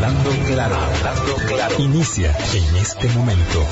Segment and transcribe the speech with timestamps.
[0.00, 0.76] Hablando claro,
[1.46, 1.74] claro.
[1.78, 3.66] Inicia en este momento.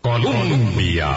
[0.00, 1.08] Colombia.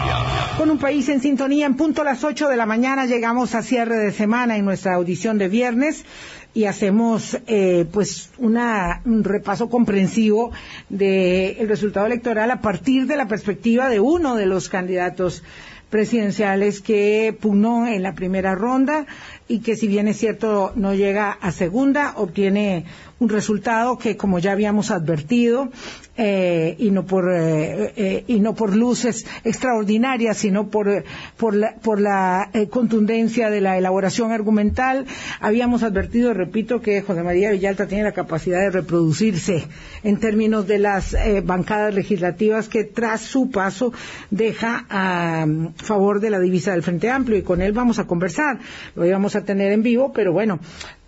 [0.58, 3.62] Con un país en sintonía, en punto a las 8 de la mañana llegamos a
[3.62, 6.04] cierre de semana en nuestra audición de viernes
[6.52, 10.52] y hacemos eh, pues una, un repaso comprensivo
[10.90, 15.42] del resultado electoral a partir de la perspectiva de uno de los candidatos
[15.88, 19.06] presidenciales que pugnó en la primera ronda
[19.48, 22.84] y que si bien es cierto no llega a segunda, obtiene
[23.18, 25.70] un resultado que como ya habíamos advertido
[26.16, 31.04] eh, y no por eh, eh, y no por luces extraordinarias sino por
[31.36, 31.54] por
[32.00, 35.06] la, contundencia de la elaboración argumental
[35.40, 39.64] habíamos advertido repito que José María Villalta tiene la capacidad de reproducirse
[40.02, 43.92] en términos de las bancadas legislativas que tras su paso
[44.30, 47.38] deja a favor de la divisa del Frente Amplio.
[47.38, 48.58] Y con él vamos a conversar.
[48.94, 50.60] Lo íbamos tener en vivo pero bueno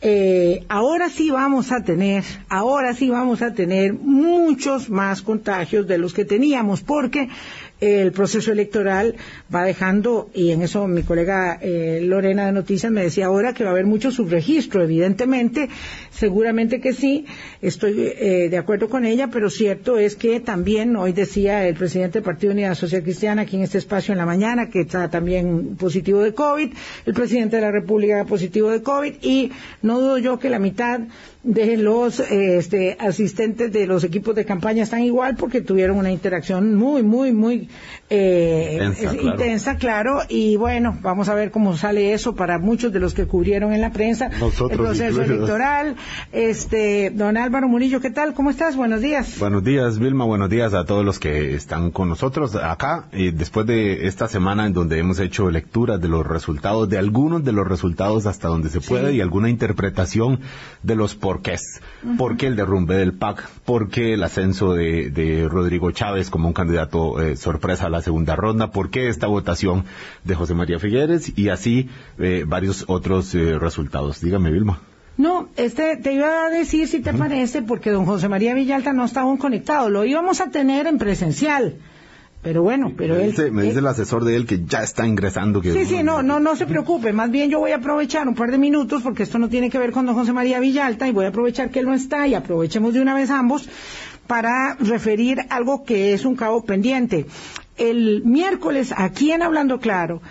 [0.02, 5.98] eh, ahora sí vamos a tener, ahora sí vamos a tener muchos más contagios de
[5.98, 7.28] los que teníamos, porque
[7.80, 9.16] el proceso electoral
[9.54, 13.64] va dejando, y en eso mi colega eh, Lorena de Noticias me decía ahora que
[13.64, 15.68] va a haber mucho subregistro, evidentemente,
[16.10, 17.26] seguramente que sí,
[17.62, 22.18] estoy eh, de acuerdo con ella, pero cierto es que también, hoy decía el presidente
[22.18, 25.76] del Partido Unidad Social Cristiana aquí en este espacio en la mañana, que está también
[25.76, 26.72] positivo de COVID,
[27.06, 31.00] el presidente de la República positivo de COVID, y no dudo yo que la mitad
[31.42, 36.74] de los este, asistentes de los equipos de campaña están igual porque tuvieron una interacción
[36.74, 37.68] muy, muy, muy
[38.10, 40.20] eh, intensa, claro.
[40.28, 43.80] y bueno, vamos a ver cómo sale eso para muchos de los que cubrieron en
[43.80, 45.96] la prensa el proceso electoral.
[46.32, 48.34] Este, don Álvaro Murillo, ¿qué tal?
[48.34, 48.76] ¿Cómo estás?
[48.76, 49.38] Buenos días.
[49.38, 53.66] Buenos días, Vilma, buenos días a todos los que están con nosotros acá, y después
[53.66, 57.66] de esta semana en donde hemos hecho lecturas de los resultados, de algunos de los
[57.66, 60.40] resultados hasta donde se puede, y alguna interpretación
[60.82, 61.80] de los por qué es.
[62.18, 63.48] ¿Por qué el derrumbe del PAC?
[63.64, 68.34] ¿Por qué el ascenso de, Rodrigo Chávez como un candidato eh, sorpresa a la segunda
[68.34, 68.72] ronda?
[68.72, 69.84] ¿Por qué esta votación
[70.24, 71.38] de José María Figueres?
[71.38, 74.20] Y así eh, varios otros eh, resultados.
[74.20, 74.80] Dígame, Vilma.
[75.18, 79.04] No, este, te iba a decir si te parece, porque don José María Villalta no
[79.04, 79.88] estaba aún conectado.
[79.88, 81.76] Lo íbamos a tener en presencial
[82.42, 83.30] pero bueno, pero me él...
[83.30, 85.60] Dice, me dice el asesor de él que ya está ingresando.
[85.60, 87.12] Que sí, sí, no, no, no se preocupe.
[87.12, 89.78] Más bien yo voy a aprovechar un par de minutos, porque esto no tiene que
[89.78, 92.34] ver con don José María Villalta, y voy a aprovechar que él no está, y
[92.34, 93.68] aprovechemos de una vez ambos,
[94.26, 97.26] para referir algo que es un cabo pendiente.
[97.76, 100.22] El miércoles, aquí en Hablando Claro,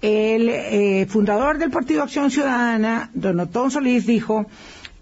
[0.00, 4.46] el eh, fundador del Partido Acción Ciudadana, don Otón Solís, dijo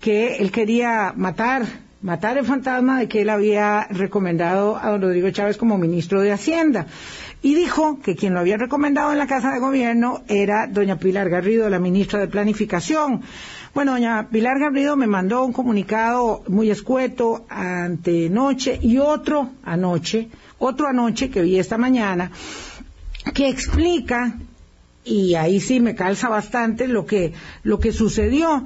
[0.01, 5.29] que él quería matar matar el fantasma de que él había recomendado a don Rodrigo
[5.31, 6.87] Chávez como ministro de Hacienda.
[7.43, 11.29] Y dijo que quien lo había recomendado en la Casa de Gobierno era doña Pilar
[11.29, 13.23] Garrido, la ministra de Planificación.
[13.75, 20.29] Bueno, doña Pilar Garrido me mandó un comunicado muy escueto ante noche y otro anoche,
[20.59, 22.31] otro anoche que vi esta mañana,
[23.35, 24.39] que explica,
[25.03, 27.33] y ahí sí me calza bastante lo que,
[27.65, 28.65] lo que sucedió.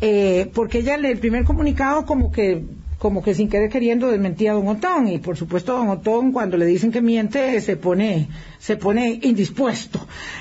[0.00, 2.64] Eh, porque ella en el primer comunicado como que
[2.98, 5.08] como que sin querer queriendo desmentía a don Otón.
[5.08, 8.28] Y por supuesto don Otón cuando le dicen que miente se pone
[8.58, 10.00] se pone indispuesto.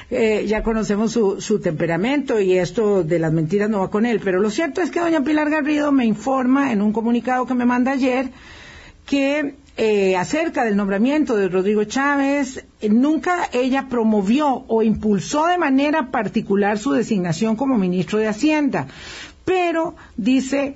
[0.09, 4.19] Eh, ya conocemos su, su temperamento y esto de las mentiras no va con él.
[4.23, 7.65] Pero lo cierto es que doña Pilar Garrido me informa en un comunicado que me
[7.65, 8.31] manda ayer
[9.05, 16.09] que eh, acerca del nombramiento de Rodrigo Chávez, nunca ella promovió o impulsó de manera
[16.09, 18.87] particular su designación como ministro de Hacienda.
[19.45, 20.73] Pero dice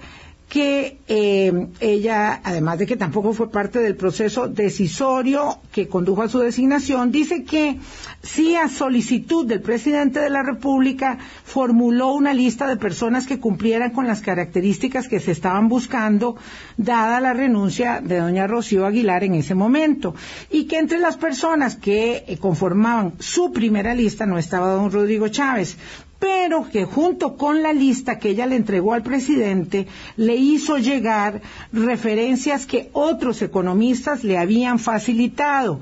[0.52, 6.28] que eh, ella, además de que tampoco fue parte del proceso decisorio que condujo a
[6.28, 7.78] su designación, dice que
[8.22, 13.92] sí a solicitud del presidente de la República formuló una lista de personas que cumplieran
[13.92, 16.36] con las características que se estaban buscando,
[16.76, 20.16] dada la renuncia de doña Rocío Aguilar en ese momento,
[20.50, 25.30] y que entre las personas que eh, conformaban su primera lista no estaba don Rodrigo
[25.30, 25.78] Chávez,
[26.22, 29.88] pero que junto con la lista que ella le entregó al presidente,
[30.18, 31.42] le hizo llegar
[31.74, 35.80] referencias que otros economistas le habían facilitado.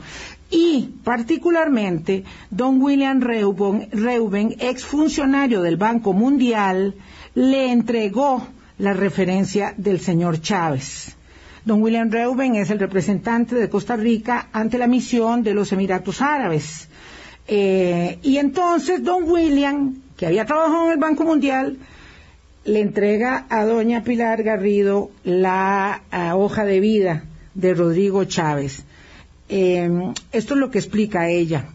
[0.50, 6.96] Y particularmente, don William Reuben, exfuncionario del Banco Mundial,
[7.36, 8.48] le entregó
[8.78, 11.18] la referencia del señor Chávez.
[11.66, 16.22] Don William Reuben es el representante de Costa Rica ante la misión de los Emiratos
[16.22, 16.88] Árabes.
[17.46, 21.78] Eh, y entonces don William que había trabajado en el Banco Mundial,
[22.66, 26.02] le entrega a doña Pilar Garrido la
[26.36, 27.24] hoja de vida
[27.54, 28.84] de Rodrigo Chávez.
[29.48, 31.70] Em, esto es lo que explica ella.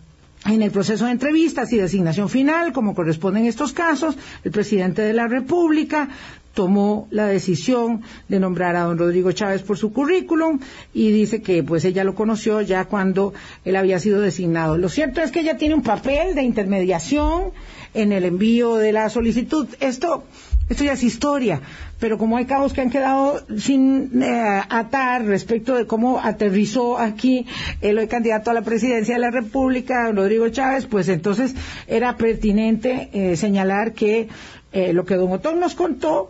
[0.44, 4.14] En el proceso de entrevistas y designación final, como corresponde en estos casos,
[4.44, 6.11] el presidente de la República
[6.54, 10.60] tomó la decisión de nombrar a don Rodrigo Chávez por su currículum
[10.94, 13.34] y dice que pues ella lo conoció ya cuando
[13.64, 14.78] él había sido designado.
[14.78, 17.52] Lo cierto es que ella tiene un papel de intermediación
[17.92, 19.68] en el envío de la solicitud.
[19.80, 20.24] Esto
[20.66, 21.60] esto ya es historia,
[22.00, 27.46] pero como hay cabos que han quedado sin eh, atar respecto de cómo aterrizó aquí
[27.82, 31.54] el candidato a la presidencia de la República, Rodrigo Chávez, pues entonces
[31.86, 34.28] era pertinente eh, señalar que
[34.75, 36.29] eh, lo que don Otón nos contó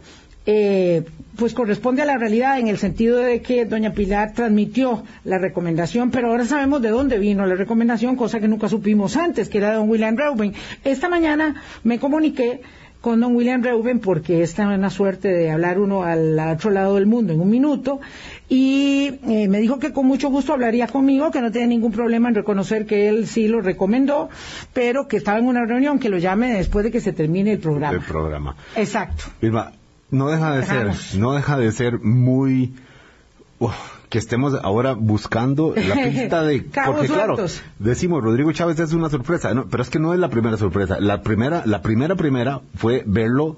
[1.36, 6.10] pues corresponde a la realidad en el sentido de que doña Pilar transmitió la recomendación,
[6.10, 9.70] pero ahora sabemos de dónde vino la recomendación, cosa que nunca supimos antes, que era
[9.70, 10.54] de don William Reuben.
[10.84, 12.60] Esta mañana me comuniqué
[13.04, 16.94] con don William Reuben porque esta es una suerte de hablar uno al otro lado
[16.94, 18.00] del mundo en un minuto
[18.48, 22.30] y eh, me dijo que con mucho gusto hablaría conmigo, que no tiene ningún problema
[22.30, 24.30] en reconocer que él sí lo recomendó,
[24.72, 27.58] pero que estaba en una reunión, que lo llame después de que se termine el
[27.58, 27.92] programa.
[27.92, 28.56] El programa.
[28.74, 29.24] Exacto.
[30.10, 32.72] no deja de ser, no deja de ser muy
[34.14, 37.36] que estemos ahora buscando la pista de porque claro
[37.80, 41.00] decimos Rodrigo Chávez es una sorpresa pero es que no es la primera sorpresa.
[41.00, 43.56] La primera la primera primera fue verlo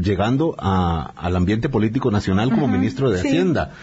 [0.00, 3.74] llegando al ambiente político nacional como ministro de Hacienda.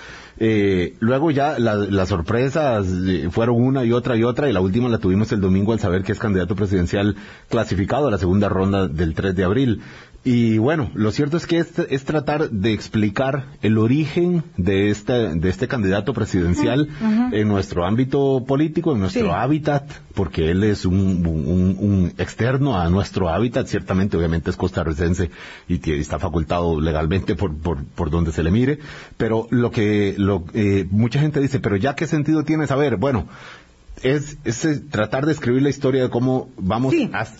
[0.41, 4.87] Eh, luego ya las sorpresas eh, fueron una y otra y otra y la última
[4.87, 7.17] la tuvimos el domingo al saber que es candidato presidencial
[7.49, 9.81] clasificado a la segunda ronda del 3 de abril.
[10.23, 15.13] Y bueno, lo cierto es que es, es tratar de explicar el origen de este,
[15.13, 16.89] de este candidato presidencial
[17.31, 23.29] en nuestro ámbito político, en nuestro hábitat, porque él es un, un, externo a nuestro
[23.29, 25.31] hábitat, ciertamente, obviamente es costarricense
[25.69, 28.79] y, está facultado legalmente por, por, por, donde se le mire,
[29.15, 33.27] pero lo que lo, eh, mucha gente dice, pero ya qué sentido tiene saber, bueno,
[34.03, 36.93] es, es, eh, tratar de escribir la historia de cómo vamos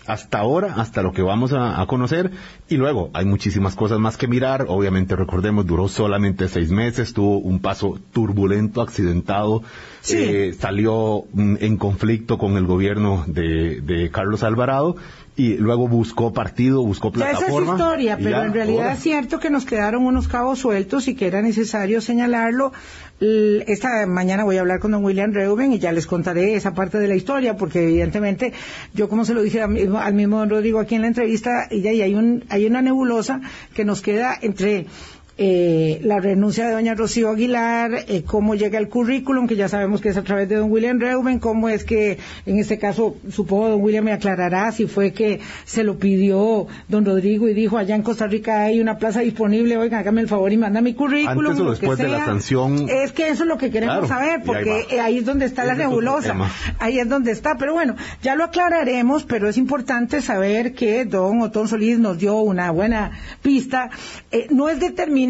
[0.06, 2.32] hasta ahora, hasta lo que vamos a, conocer,
[2.68, 4.66] y luego hay muchísimas cosas más que mirar.
[4.68, 9.64] Obviamente, recordemos, duró solamente seis meses, tuvo un paso turbulento, accidentado,
[10.10, 14.96] eh, salió mm, en conflicto con el gobierno de, de Carlos Alvarado
[15.40, 17.48] y luego buscó partido, buscó plataforma.
[17.48, 21.16] esa es historia, pero en realidad es cierto que nos quedaron unos cabos sueltos y
[21.16, 22.74] que era necesario señalarlo.
[23.22, 27.00] Esta mañana voy a hablar con don William Reuben y ya les contaré esa parte
[27.00, 28.52] de la historia, porque evidentemente
[28.94, 32.02] yo como se lo dije al mismo, don Rodrigo aquí en la entrevista, y ahí
[32.02, 33.40] hay, un, hay una nebulosa
[33.74, 34.88] que nos queda entre
[35.42, 40.02] eh, la renuncia de doña Rocío Aguilar, eh, cómo llega el currículum, que ya sabemos
[40.02, 43.70] que es a través de don William Reuben, cómo es que, en este caso, supongo
[43.70, 47.96] don William me aclarará si fue que se lo pidió don Rodrigo y dijo, allá
[47.96, 51.52] en Costa Rica hay una plaza disponible, oiga, hágame el favor y manda mi currículum.
[51.52, 52.90] Antes o después de la sanción.
[52.90, 56.36] Es que eso es lo que queremos saber, porque ahí, es donde está la nebulosa,
[56.80, 61.42] ahí es donde está, pero bueno, ya lo aclararemos, pero es importante saber que don
[61.42, 63.90] Otón Solís nos dio una buena pista,
[64.32, 65.29] eh, no es determinante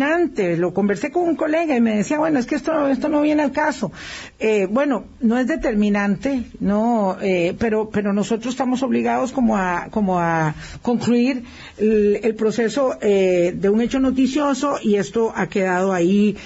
[0.58, 3.44] lo conversé con un colega y me decía, bueno, es que esto, esto no viene
[3.44, 3.92] al caso.
[4.40, 10.20] Eh, bueno, no es determinante, no, eh, pero, pero nosotros estamos obligados como a, como
[10.20, 11.44] a concluir
[11.78, 16.38] el, proceso eh, de un hecho noticioso y esto ha quedado ahí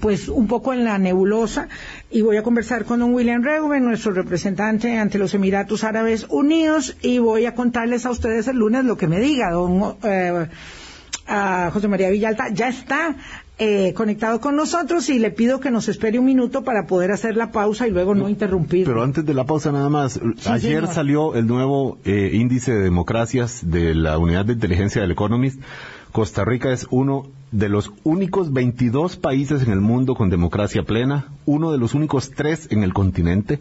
[0.00, 1.68] pues un poco en la nebulosa
[2.10, 6.96] y voy a conversar con don William Reuben, nuestro representante ante los Emiratos Árabes Unidos
[7.00, 9.96] y voy a contarles a ustedes el lunes lo que me diga don
[11.28, 13.16] a José María Villalta, ya está
[13.58, 17.36] eh, conectado con nosotros y le pido que nos espere un minuto para poder hacer
[17.36, 18.86] la pausa y luego no, interrumpir.
[18.86, 23.68] Pero antes de la pausa nada más, ayer salió el nuevo eh, índice de democracias
[23.68, 25.60] de la unidad de inteligencia del Economist.
[26.12, 31.26] Costa Rica es uno de los únicos 22 países en el mundo con democracia plena,
[31.44, 33.58] uno de los únicos tres en el continente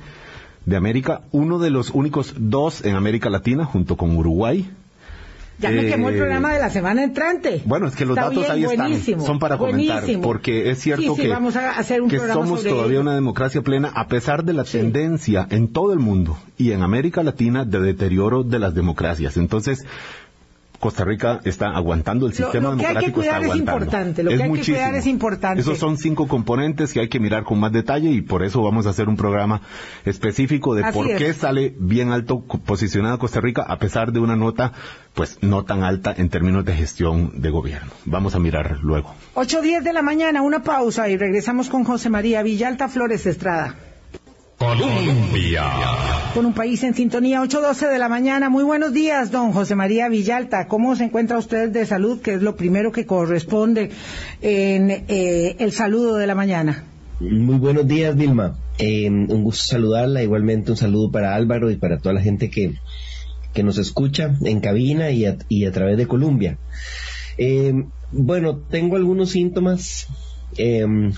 [0.65, 4.69] de América, uno de los únicos dos en América Latina junto con Uruguay,
[5.59, 7.61] ya me quemó el eh, programa de la semana entrante.
[7.65, 11.33] Bueno, es que los datos ahí están, son para comentar, porque es cierto que,
[12.31, 16.71] somos todavía una democracia plena a pesar de la tendencia en todo el mundo y
[16.71, 19.37] en América Latina de deterioro de las democracias.
[19.37, 19.85] Entonces,
[20.79, 23.19] Costa Rica está aguantando el sistema lo, democrático.
[23.19, 24.23] Cuidar es importante.
[24.23, 25.61] Lo que hay que cuidar es importante.
[25.61, 28.85] Esos son cinco componentes que hay que mirar con más detalle y por eso vamos
[28.85, 29.61] a hacer un programa
[30.05, 34.73] específico de por qué sale bien alto posicionada Costa Rica a pesar de una nota,
[35.13, 37.91] pues no tan alta en términos de gestión de gobierno.
[38.05, 39.15] Vamos a mirar luego.
[39.33, 43.75] Ocho diez de la mañana, una pausa y regresamos con José María Villalta Flores Estrada.
[44.57, 45.63] Colombia.
[46.33, 48.49] Con un país en sintonía, 8.12 de la mañana.
[48.49, 50.67] Muy buenos días, don José María Villalta.
[50.67, 52.21] ¿Cómo se encuentra usted de salud?
[52.21, 53.91] Que es lo primero que corresponde
[54.41, 56.85] en eh, el saludo de la mañana.
[57.19, 58.57] Muy buenos días, Vilma.
[58.79, 60.23] Eh, un gusto saludarla.
[60.23, 62.73] Igualmente un saludo para Álvaro y para toda la gente que,
[63.53, 66.57] que nos escucha en cabina y a, y a través de Colombia.
[67.37, 70.07] Eh, bueno, tengo algunos síntomas.
[70.57, 71.13] Em,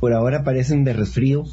[0.00, 1.44] por ahora parecen de resfrío,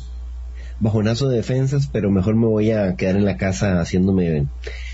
[0.79, 4.47] bajonazo de defensas, pero mejor me voy a quedar en la casa haciéndome,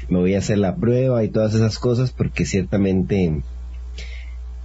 [0.09, 3.41] me voy a hacer la prueba y todas esas cosas porque ciertamente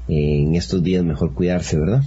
[0.09, 2.03] en estos días mejor cuidarse, ¿verdad?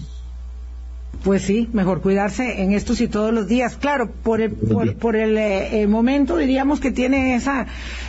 [1.23, 3.75] Pues sí, mejor cuidarse en estos y todos los días.
[3.75, 7.65] Claro, por el, por, el eh, momento diríamos que tiene esa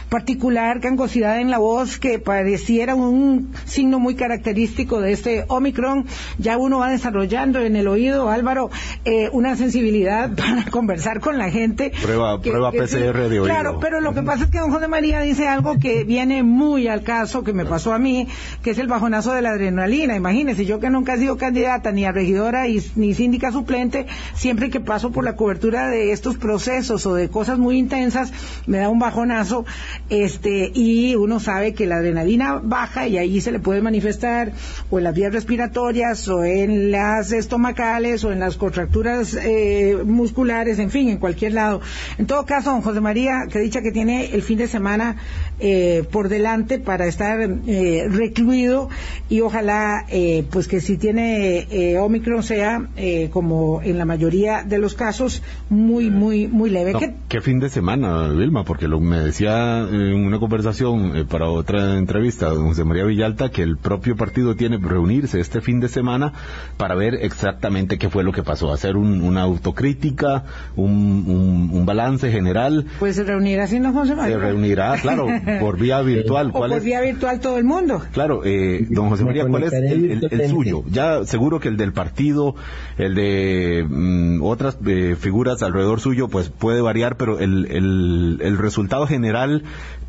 [0.08, 6.06] particular gangosidad en la voz que pareciera un signo muy característico de este Omicron.
[6.38, 8.70] Ya uno va desarrollando en el oído, Álvaro,
[9.04, 11.92] eh, una sensibilidad para conversar con la gente.
[12.02, 13.44] Prueba, prueba PCR de oído.
[13.44, 16.88] Claro, pero lo que pasa es que don José María dice algo que viene muy
[16.88, 18.28] al caso, que me pasó a mí,
[18.62, 20.16] que es el bajonazo de la adrenalina.
[20.16, 22.64] Imagínese, yo que nunca he sido candidata ni a regidora
[22.96, 27.58] ni síndica suplente, siempre que paso por la cobertura de estos procesos o de cosas
[27.58, 28.32] muy intensas,
[28.66, 29.64] me da un bajonazo
[30.11, 34.52] este y uno sabe que la adrenalina baja y ahí se le puede manifestar
[34.90, 40.78] o en las vías respiratorias o en las estomacales o en las contracturas eh, musculares,
[40.78, 41.81] en fin, en cualquier lado.
[42.19, 45.17] En todo caso, don José María, que dicha que tiene el fin de semana
[45.61, 48.88] eh, por delante para estar eh, recluido
[49.28, 50.07] y ojalá
[50.50, 52.88] pues que si tiene Omicron sea
[53.31, 56.95] como en la mayoría de los casos muy muy muy leve.
[57.28, 58.64] ¿Qué, fin de semana, Vilma?
[58.64, 63.50] Porque lo me decía en una conversación eh, para otra entrevista de José María Villalta
[63.50, 66.33] que el propio partido tiene que reunirse este fin de semana
[66.76, 70.45] para ver exactamente qué fue lo que pasó, hacer una autocrítica,
[70.76, 72.85] un, balance general.
[72.99, 74.37] Pues se reunirá sin don José María.
[74.37, 75.26] Se reunirá, claro,
[75.61, 76.52] por vía virtual.
[76.52, 78.02] ¿Cuál o por vía virtual todo el mundo.
[78.12, 80.83] Claro, eh, don José María, ¿cuál es el, suyo?
[80.90, 82.54] Ya seguro que el del partido,
[82.99, 88.59] el de mm, otras eh, figuras alrededor suyo, pues puede variar, pero el, el, el
[88.59, 89.62] resultado general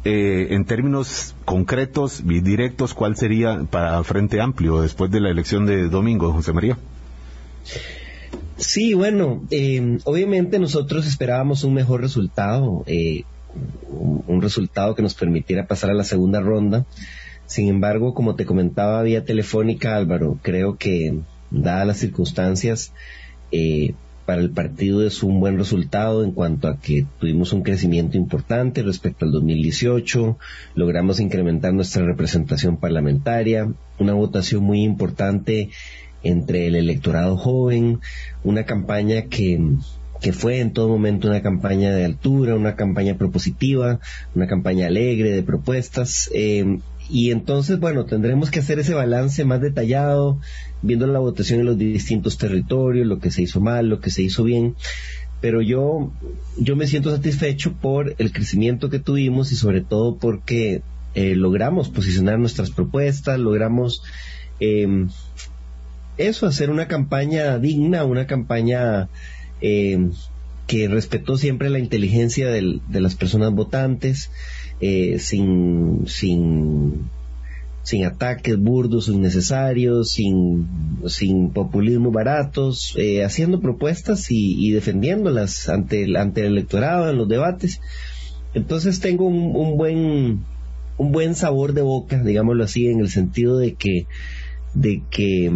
[0.05, 5.65] eh, en términos concretos y directos, ¿cuál sería para Frente Amplio después de la elección
[5.65, 6.77] de domingo, José María?
[8.59, 13.23] Sí, bueno, eh, obviamente nosotros esperábamos un mejor resultado, eh,
[13.89, 16.85] un, resultado que nos permitiera pasar a la segunda ronda.
[17.45, 21.19] Sin embargo, como te comentaba vía telefónica, Álvaro, creo que
[21.51, 22.93] dadas las circunstancias,
[23.51, 23.95] eh,
[24.29, 28.83] para el partido es un buen resultado en cuanto a que tuvimos un crecimiento importante
[28.83, 30.37] respecto al 2018,
[30.75, 35.71] logramos incrementar nuestra representación parlamentaria, una votación muy importante
[36.21, 38.01] entre el electorado joven,
[38.43, 39.59] una campaña que,
[40.21, 43.99] que fue en todo momento una campaña de altura, una campaña propositiva,
[44.35, 46.29] una campaña alegre de propuestas.
[46.35, 46.77] Eh,
[47.09, 50.39] y entonces, bueno, tendremos que hacer ese balance más detallado,
[50.81, 54.21] viendo la votación en los distintos territorios, lo que se hizo mal, lo que se
[54.21, 54.75] hizo bien.
[55.41, 56.11] Pero yo,
[56.57, 60.81] yo me siento satisfecho por el crecimiento que tuvimos y sobre todo porque
[61.15, 64.03] eh, logramos posicionar nuestras propuestas, logramos
[64.59, 65.09] em,
[66.17, 69.07] eso, hacer una campaña digna, una campaña
[69.61, 70.11] em,
[70.67, 74.29] que respetó siempre la inteligencia de las personas votantes,
[74.81, 77.09] eh, sin, sin,
[77.89, 80.67] sin ataques burdos innecesarios, sin,
[81.07, 87.27] sin populismo baratos, eh, haciendo propuestas y, defendiéndolas ante el, ante el electorado en los
[87.27, 87.81] debates.
[88.53, 90.43] Entonces tengo un, buen
[90.97, 94.05] un buen sabor de boca, digámoslo así, en el sentido de que
[94.75, 95.51] de que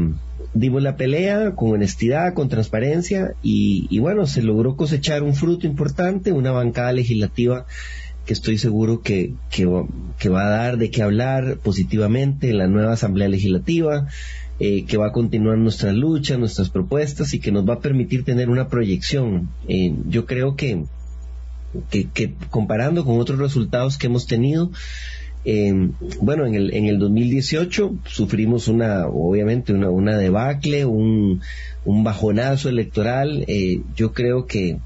[0.56, 5.68] dimos la pelea con honestidad, con transparencia y, y, bueno, se logró cosechar un fruto
[5.68, 7.68] importante, una bancada legislativa
[8.26, 12.94] que estoy seguro que, que, va a dar de qué hablar positivamente en la nueva
[12.94, 14.08] Asamblea Legislativa,
[14.60, 18.24] eh, que va a continuar nuestras luchas, nuestras propuestas y que nos va a permitir
[18.24, 19.50] tener una proyección.
[19.68, 20.86] Eh, yo creo que,
[21.90, 24.72] que, comparando con otros resultados que hemos tenido,
[25.44, 25.90] eh,
[26.22, 31.42] bueno, en el, en el 2018 sufrimos una, obviamente, una, una debacle, un,
[31.84, 33.46] un bajonazo electoral.
[33.98, 34.78] yo creo que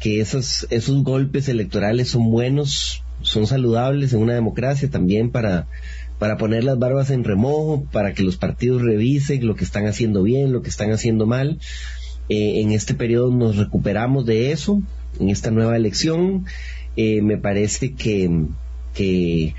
[0.00, 5.66] que esos, esos golpes electorales son buenos, son saludables en una democracia también para,
[6.18, 10.22] para poner las barbas en remojo, para que los partidos revisen lo que están haciendo
[10.22, 11.58] bien, lo que están haciendo mal.
[12.28, 14.82] Eh, en este periodo nos recuperamos de eso,
[15.18, 16.44] en esta nueva elección.
[16.96, 18.46] Eh, me parece que,
[18.94, 19.54] que,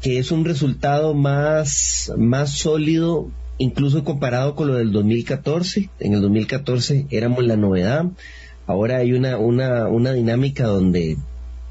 [0.00, 5.90] que, es un resultado más, más sólido, incluso comparado con lo del 2014.
[6.00, 8.06] En el 2014 éramos la novedad
[8.66, 11.16] Ahora hay una, una, una dinámica donde,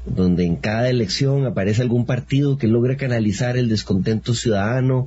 [0.04, 5.06] donde en cada elección aparece algún partido que logra canalizar el descontento ciudadano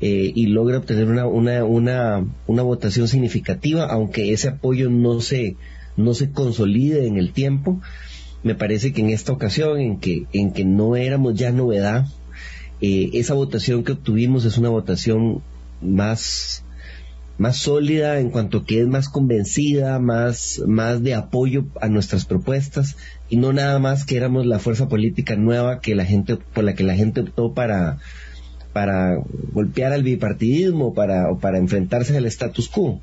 [0.00, 5.56] eh, y logra obtener una, una, una, una votación significativa, aunque ese apoyo no se,
[5.96, 7.80] no se consolide en el tiempo.
[8.42, 12.06] Me parece que en esta ocasión, en que, en que no éramos ya novedad,
[12.80, 15.42] eh, esa votación que obtuvimos es una votación
[15.80, 16.62] más
[17.38, 22.96] más sólida en cuanto que es más convencida, más, más de apoyo a nuestras propuestas
[23.28, 26.74] y no nada más que éramos la fuerza política nueva que la gente, por la
[26.74, 27.98] que la gente optó para,
[28.72, 29.18] para
[29.52, 33.00] golpear al bipartidismo para, o para enfrentarse al status quo.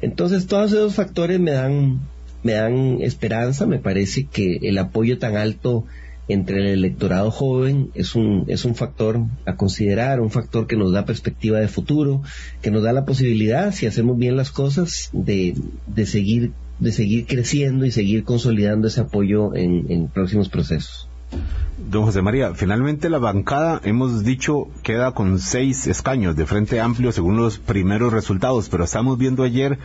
[0.00, 2.00] Entonces todos esos factores me dan,
[2.42, 5.84] me dan esperanza, me parece que el apoyo tan alto
[6.28, 10.92] entre el electorado joven es un, es un factor a considerar, un factor que nos
[10.92, 12.22] da perspectiva de futuro,
[12.62, 15.54] que nos da la posibilidad, si hacemos bien las cosas, de,
[15.86, 21.07] de seguir, de seguir creciendo y seguir consolidando ese apoyo en, en próximos procesos.
[21.90, 27.12] Don José María, finalmente la bancada, hemos dicho, queda con seis escaños de Frente Amplio
[27.12, 29.78] según los primeros resultados, pero estamos viendo ayer,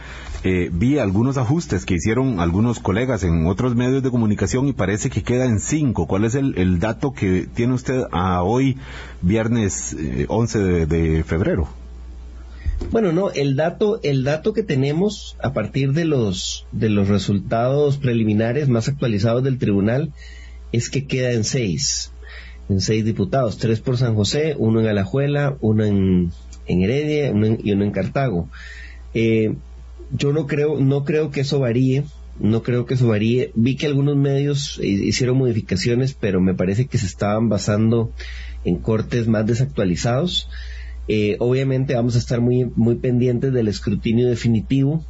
[0.44, 5.10] eh, vi algunos ajustes que hicieron algunos colegas en otros medios de comunicación y parece
[5.10, 6.08] que queda en cinco.
[6.08, 8.78] ¿Cuál es el, dato que tiene usted a hoy,
[9.22, 9.96] viernes
[10.28, 11.70] 11 eh, de, de, febrero?
[12.92, 17.98] Bueno, no, el dato, el dato que tenemos a partir de los, de los resultados
[17.98, 20.12] preliminares más actualizados del tribunal
[20.74, 22.12] es que queda en seis,
[22.68, 26.34] en seis diputados, tres por San José, uno en Alajuela, uno en,
[26.66, 27.28] Heredia
[27.64, 28.50] y uno en Cartago.
[29.14, 29.54] Eh,
[30.12, 32.04] yo no creo, no creo que eso varíe,
[32.40, 33.52] no creo que eso varíe.
[33.56, 38.12] Vi que algunos medios hicieron modificaciones, pero me parece que se estaban basando
[38.66, 40.50] en cortes más desactualizados.
[41.08, 45.06] Eh, obviamente vamos a estar muy, muy pendientes del escrutinio definitivo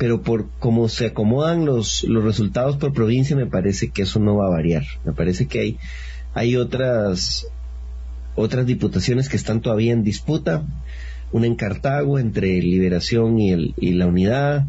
[0.00, 4.34] pero por cómo se acomodan los, los resultados por provincia, me parece que eso no
[4.34, 4.84] va a variar.
[5.04, 5.78] Me parece que hay,
[6.32, 7.46] hay otras,
[8.34, 10.64] otras diputaciones que están todavía en disputa,
[11.32, 14.68] una en Cartago entre Liberación y, el, y la Unidad,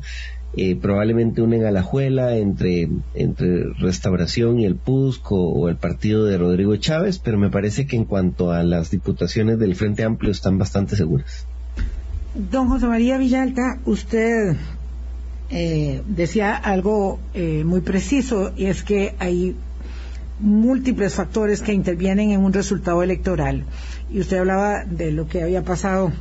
[0.58, 6.38] eh, probablemente una en Alajuela entre, entre Restauración y el PUSCO o el partido de
[6.38, 10.58] Rodrigo Chávez, pero me parece que en cuanto a las diputaciones del Frente Amplio están
[10.58, 11.48] bastante seguras.
[12.36, 14.58] Don José María Villalta, usted
[15.54, 19.54] eh, decía algo eh, muy preciso y es que hay
[20.40, 23.66] múltiples factores que intervienen en un resultado electoral.
[24.10, 26.14] Y usted hablaba de lo que había pasado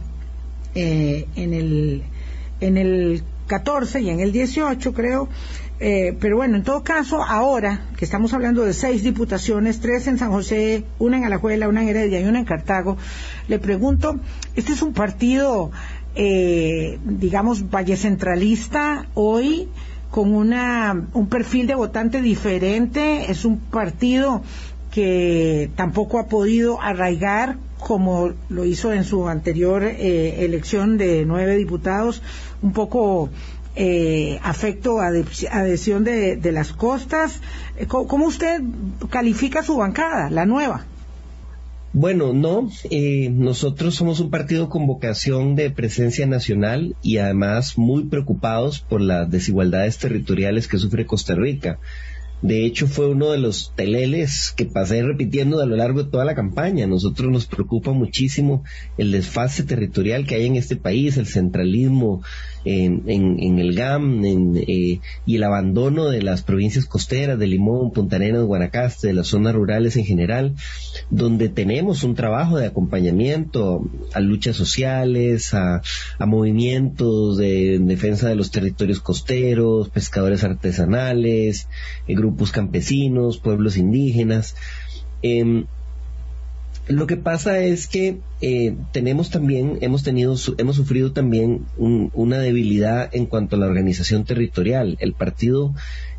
[0.74, 2.02] eh, en, el,
[2.61, 5.28] en el 14 y en el 18, creo.
[5.78, 10.33] pero bueno, en todo caso, ahora que estamos hablando de seis diputaciones, tres en San
[10.33, 12.96] José, una en Alajuela, una en Heredia y una en Cartago,
[13.46, 14.18] le pregunto,
[14.57, 15.70] ¿este es un partido
[16.14, 19.68] eh, digamos, Valle Centralista hoy
[20.11, 24.42] con una, un perfil de votante diferente, es un partido
[24.90, 31.57] que tampoco ha podido arraigar como lo hizo en su anterior eh, elección de nueve
[31.57, 32.23] diputados,
[32.61, 33.31] un poco
[33.77, 37.40] eh, afecto a adhesión de, de las costas.
[37.79, 38.61] Eh, ¿Cómo usted
[39.09, 40.87] califica su bancada, la nueva?
[41.92, 48.05] Bueno, no, eh, nosotros somos un partido con vocación de presencia nacional y además muy
[48.05, 51.81] preocupados por las desigualdades territoriales que sufre Costa Rica.
[52.42, 56.24] De hecho, fue uno de los teleles que pasé repitiendo a lo largo de toda
[56.24, 56.87] la campaña.
[56.87, 58.64] Nosotros nos preocupa muchísimo
[58.96, 62.22] el desfase territorial que hay en este país, el centralismo
[62.64, 68.16] en, en, el GAM eh, y el abandono de las provincias costeras de Limón, Punta
[68.16, 70.55] Arenas, Guanacaste, de las zonas rurales en general,
[71.11, 75.83] donde tenemos un trabajo de acompañamiento a luchas sociales, a,
[76.18, 81.68] movimientos de, defensa de los territorios costeros, pescadores artesanales,
[82.07, 84.55] eh, grupos campesinos, pueblos indígenas.
[85.23, 85.66] Em,
[86.88, 93.11] lo que pasa es que eh, tenemos también, hemos tenido, hemos sufrido también una debilidad
[93.12, 94.97] en cuanto a la organización territorial.
[95.01, 95.75] El partido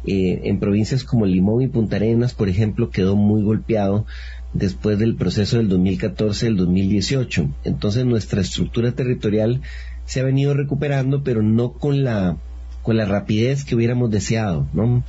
[0.06, 4.06] eh, en provincias como Limón y Punta Arenas, por ejemplo, quedó muy golpeado
[4.54, 7.50] después del proceso del 2014 del 2018.
[7.64, 9.62] Entonces nuestra estructura territorial
[10.06, 12.38] se ha venido recuperando, pero no con la
[12.82, 15.04] con la rapidez que hubiéramos deseado, ¿no?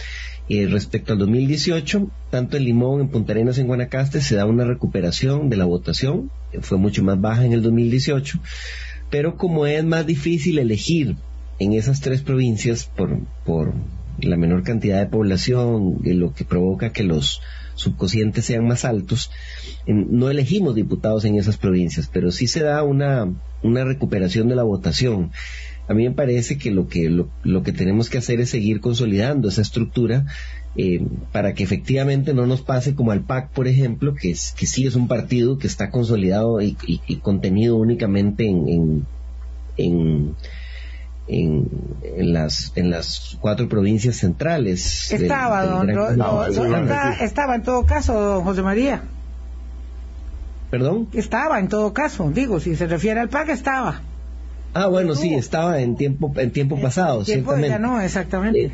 [0.48, 4.64] Eh, respecto al 2018, tanto en Limón, en Punta Arenas, en Guanacaste, se da una
[4.64, 8.40] recuperación de la votación, fue mucho más baja en el 2018,
[9.08, 11.16] pero como es más difícil elegir
[11.58, 13.72] en esas tres provincias por, por
[14.20, 17.40] la menor cantidad de población, lo que provoca que los
[17.74, 19.30] subconscientes sean más altos,
[19.86, 24.64] no elegimos diputados en esas provincias, pero sí se da una, una recuperación de la
[24.64, 25.30] votación
[25.88, 29.48] a mí me parece que lo que, lo, que tenemos que hacer es seguir consolidando
[29.48, 30.26] esa estructura
[30.76, 34.66] eh, para que efectivamente no nos pase como al PAC, por ejemplo, que, es, que
[34.66, 36.76] sí es un partido que está consolidado y,
[37.22, 39.06] contenido únicamente en,
[39.76, 40.36] en,
[41.26, 45.12] en, las, en las cuatro provincias centrales.
[45.12, 45.90] Estaba, don,
[47.20, 49.02] estaba en todo caso, don José María.
[50.70, 51.08] ¿Perdón?
[51.12, 54.00] Estaba en todo caso, digo, si se refiere al PAC, estaba.
[54.74, 57.68] Ah, bueno, sí, estaba en tiempo en tiempo pasado, tiempo ciertamente.
[57.68, 58.64] ya no, exactamente.
[58.64, 58.72] Eh,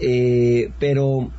[0.00, 1.30] eh, pero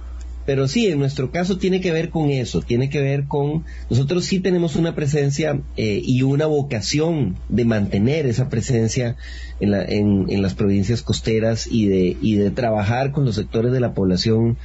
[0.46, 4.26] pero sí, en nuestro caso tiene que ver con eso, tiene que ver con, nosotros
[4.26, 9.18] sí tenemos una presencia eh, y una vocación de mantener esa presencia
[9.60, 13.72] en, la, en, en, las provincias costeras y de, y de trabajar con los sectores
[13.72, 14.58] de la población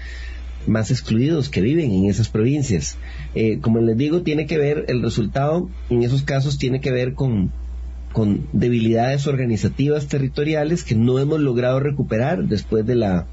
[0.67, 2.97] más excluidos que viven en esas provincias.
[3.35, 7.15] Eh, como les digo, tiene que ver, el resultado en esos casos tiene que ver
[7.15, 7.53] con,
[8.17, 13.27] con debilidades organizativas territoriales que no hemos logrado recuperar después de la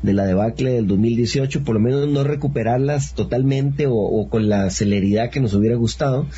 [0.00, 5.30] de la debacle del 2018, por lo menos no recuperarlas totalmente o, con la celeridad
[5.30, 6.28] que nos hubiera gustado,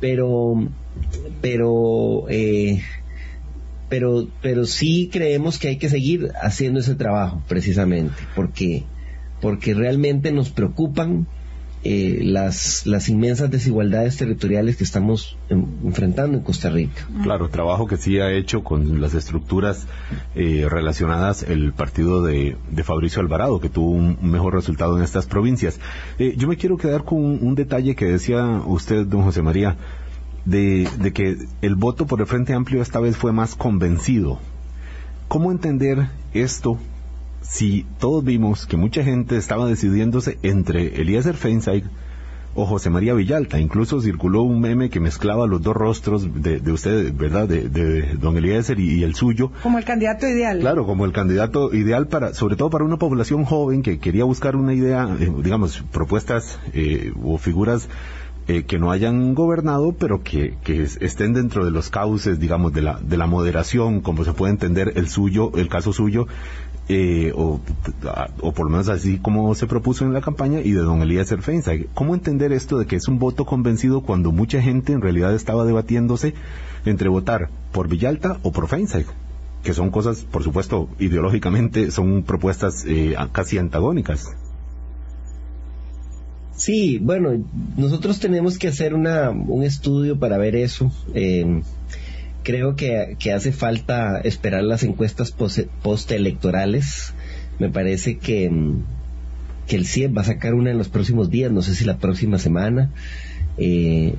[0.00, 0.68] pero,
[1.40, 2.82] pero, eh,
[3.88, 8.84] pero, pero sí creemos que hay que seguir haciendo ese trabajo, precisamente, porque,
[9.40, 11.26] porque realmente nos preocupan
[11.86, 17.06] eh, las, las inmensas desigualdades territoriales que estamos en, enfrentando en Costa Rica.
[17.22, 19.86] Claro, trabajo que sí ha hecho con las estructuras
[20.34, 25.26] eh, relacionadas el partido de, de, Fabricio Alvarado, que tuvo un, mejor resultado en estas
[25.26, 25.78] provincias.
[26.18, 29.76] Eh, yo me quiero quedar con un, un, detalle que decía usted, don José María,
[30.46, 34.38] de, de que el voto por el Frente Amplio esta vez fue más convencido.
[35.28, 36.78] ¿Cómo entender esto
[37.48, 41.84] si todos vimos que mucha gente estaba decidiéndose entre Eliezer Feinstein
[42.54, 46.72] o José María Villalta, incluso circuló un meme que mezclaba los dos rostros de, de
[46.72, 47.48] usted, ¿verdad?
[47.48, 49.50] De, de don Eliezer y, y, el suyo.
[49.62, 50.60] Como el candidato ideal.
[50.60, 54.54] Claro, como el candidato ideal para, sobre todo para una población joven que quería buscar
[54.54, 57.88] una idea, eh, digamos, propuestas eh, o figuras
[58.46, 62.82] eh, que no hayan gobernado, pero que, que, estén dentro de los cauces, digamos, de
[62.82, 66.26] la, de la moderación, como se puede entender el suyo, el caso suyo,
[66.88, 67.60] eh, o,
[68.40, 71.34] o, por lo menos así como se propuso en la campaña, y de don Elías
[71.40, 71.86] Feinstein.
[71.94, 75.64] ¿Cómo entender esto de que es un voto convencido cuando mucha gente en realidad estaba
[75.64, 76.34] debatiéndose
[76.84, 79.06] entre votar por Villalta o por Feinstein?
[79.62, 84.36] Que son cosas, por supuesto, ideológicamente son propuestas eh, casi antagónicas.
[86.56, 87.30] Sí, bueno,
[87.76, 90.92] nosotros tenemos que hacer una, un estudio para ver eso.
[91.14, 91.62] Eh,
[92.44, 95.34] creo que, hace falta esperar las encuestas
[95.82, 97.14] postelectorales.
[97.58, 98.50] Me parece que,
[99.66, 101.98] que el CIEP va a sacar una en los próximos días, no sé si la
[101.98, 102.92] próxima semana,
[103.58, 104.14] eh,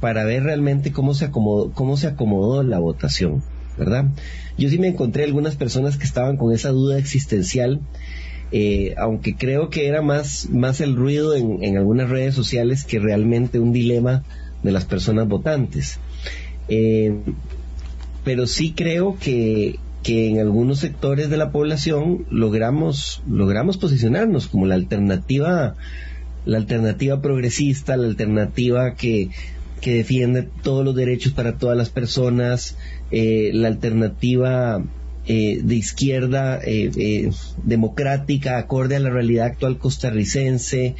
[0.00, 3.42] para ver realmente cómo se acomodó, cómo se acomodó la votación,
[3.78, 4.06] ¿verdad?
[4.58, 7.80] Yo sí me encontré algunas personas que estaban con esa duda existencial
[8.52, 12.98] eh, aunque creo que era más, más el ruido en, en, algunas redes sociales que
[12.98, 14.24] realmente un dilema
[14.64, 16.00] de las personas votantes.
[16.70, 17.12] Eh,
[18.24, 24.66] pero sí creo que, que en algunos sectores de la población logramos, logramos posicionarnos como
[24.66, 25.74] la alternativa,
[26.46, 29.30] la alternativa progresista, la alternativa que,
[29.80, 32.76] que defiende todos los derechos para todas las personas,
[33.10, 34.82] eh, la alternativa
[35.32, 37.30] eh, de izquierda eh, eh,
[37.62, 40.96] democrática, acorde a la realidad actual costarricense,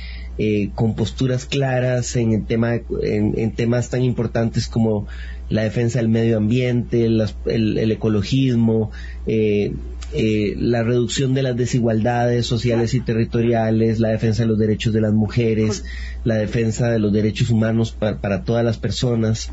[0.77, 5.09] con posturas claras en, el tema, en, temas tan importantes como
[5.49, 8.91] la defensa del medio ambiente, el, ecologismo,
[9.27, 15.13] la reducción de las desigualdades sociales y territoriales, la defensa de los derechos de las
[15.13, 15.85] mujeres,
[16.25, 19.51] la defensa de los derechos humanos para todas las personas.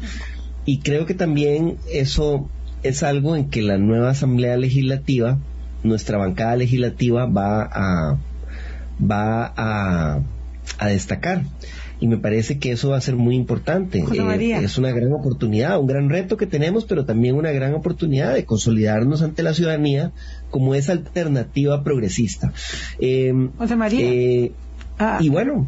[0.66, 2.50] Y creo que también eso
[2.88, 5.38] es algo en que la nueva Asamblea Legislativa,
[5.84, 8.18] nuestra bancada legislativa va a,
[9.00, 10.20] va a,
[10.80, 11.44] a destacar.
[12.00, 14.00] Y me parece que eso va a ser muy importante.
[14.00, 18.36] Eh, es una gran oportunidad, un gran reto que tenemos, pero también una gran oportunidad
[18.36, 20.12] de consolidarnos ante la ciudadanía
[20.52, 22.54] como esa alternativa progresista.
[23.00, 24.00] Eh, José María.
[24.04, 24.52] Eh,
[25.00, 25.68] ah, y bueno,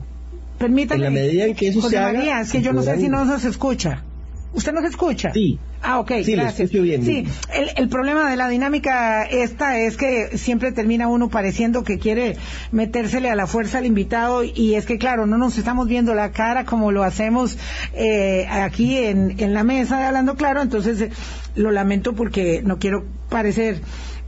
[0.60, 1.08] permítame.
[1.08, 3.00] En la medida en que eso José se María, haga, es que yo no sé
[3.00, 4.04] si no nos escucha.
[4.52, 5.32] ¿Usted nos escucha?
[5.32, 5.60] Sí.
[5.82, 6.72] Ah, ok, sí, gracias.
[6.72, 7.04] Bien.
[7.06, 12.00] Sí, el, el, problema de la dinámica esta es que siempre termina uno pareciendo que
[12.00, 12.36] quiere
[12.72, 16.32] metérsele a la fuerza al invitado y es que, claro, no nos estamos viendo la
[16.32, 17.58] cara como lo hacemos
[17.94, 21.12] eh, aquí en, en la mesa de Hablando Claro, entonces eh,
[21.56, 23.82] lo lamento porque no quiero parecer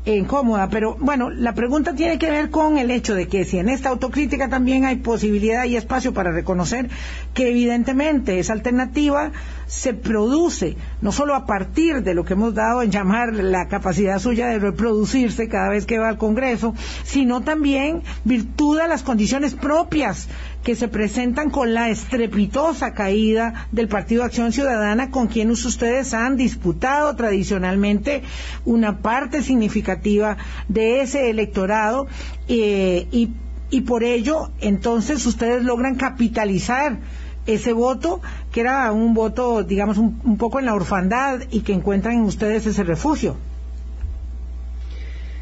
[0.05, 3.69] incómoda, pero bueno, la pregunta tiene que ver con el hecho de que si en
[3.69, 6.89] esta autocrítica también hay posibilidad y espacio para reconocer
[7.33, 9.31] que evidentemente esa alternativa
[9.67, 14.19] se produce no solo a partir de lo que hemos dado en llamar la capacidad
[14.19, 19.53] suya de reproducirse cada vez que va al Congreso, sino también virtud de las condiciones
[19.53, 20.27] propias
[20.63, 26.37] que se presentan con la estrepitosa caída del Partido Acción Ciudadana con quienes ustedes han
[26.37, 28.21] disputado tradicionalmente
[28.65, 32.07] una parte significativa de ese electorado
[32.47, 33.31] eh, y,
[33.69, 36.99] y por ello entonces ustedes logran capitalizar
[37.47, 38.21] ese voto,
[38.51, 42.65] que era un voto, digamos, un, poco en la orfandad y que encuentran en ustedes
[42.67, 43.35] ese refugio.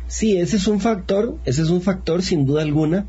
[0.08, 3.06] Sí, ese es un factor, ese es un factor sin duda alguna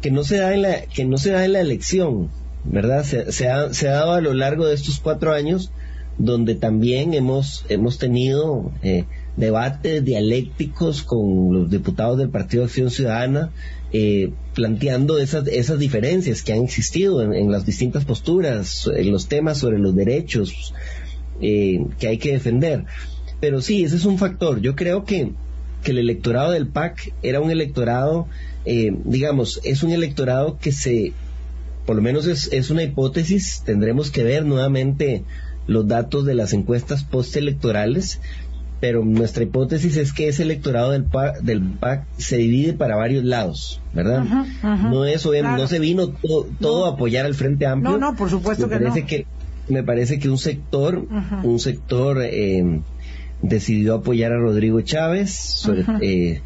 [0.00, 2.30] que no se da en la que no se da en la elección,
[2.64, 3.04] ¿verdad?
[3.04, 5.70] Se, ha, se ha dado a lo largo de estos cuatro años
[6.18, 9.04] donde también hemos hemos tenido eh,
[9.36, 13.50] debates dialécticos con los diputados del Partido Acción Ciudadana,
[13.92, 19.58] eh, planteando esas, esas diferencias que han existido en, las distintas posturas, en los temas
[19.58, 20.74] sobre los derechos
[21.40, 22.84] eh, que hay que defender.
[23.40, 24.60] Pero sí, ese es un factor.
[24.60, 25.32] Yo creo que,
[25.82, 28.26] que el electorado del PAC era un electorado,
[28.64, 31.12] eh, digamos, es un electorado que se,
[31.86, 35.24] por lo menos es, es una hipótesis, tendremos que ver nuevamente
[35.66, 38.20] los datos de las encuestas postelectorales,
[38.80, 43.24] pero nuestra hipótesis es que ese electorado del PAC, del PAC se divide para varios
[43.24, 44.24] lados, ¿verdad?
[44.62, 46.08] No es no se vino
[46.60, 47.98] todo a apoyar al Frente Amplio.
[47.98, 49.26] No, no, por supuesto me parece que
[49.68, 51.06] me parece que un sector,
[51.42, 52.80] un sector eh,
[53.42, 55.68] decidió apoyar a Rodrigo Chávez,
[56.00, 56.40] eh,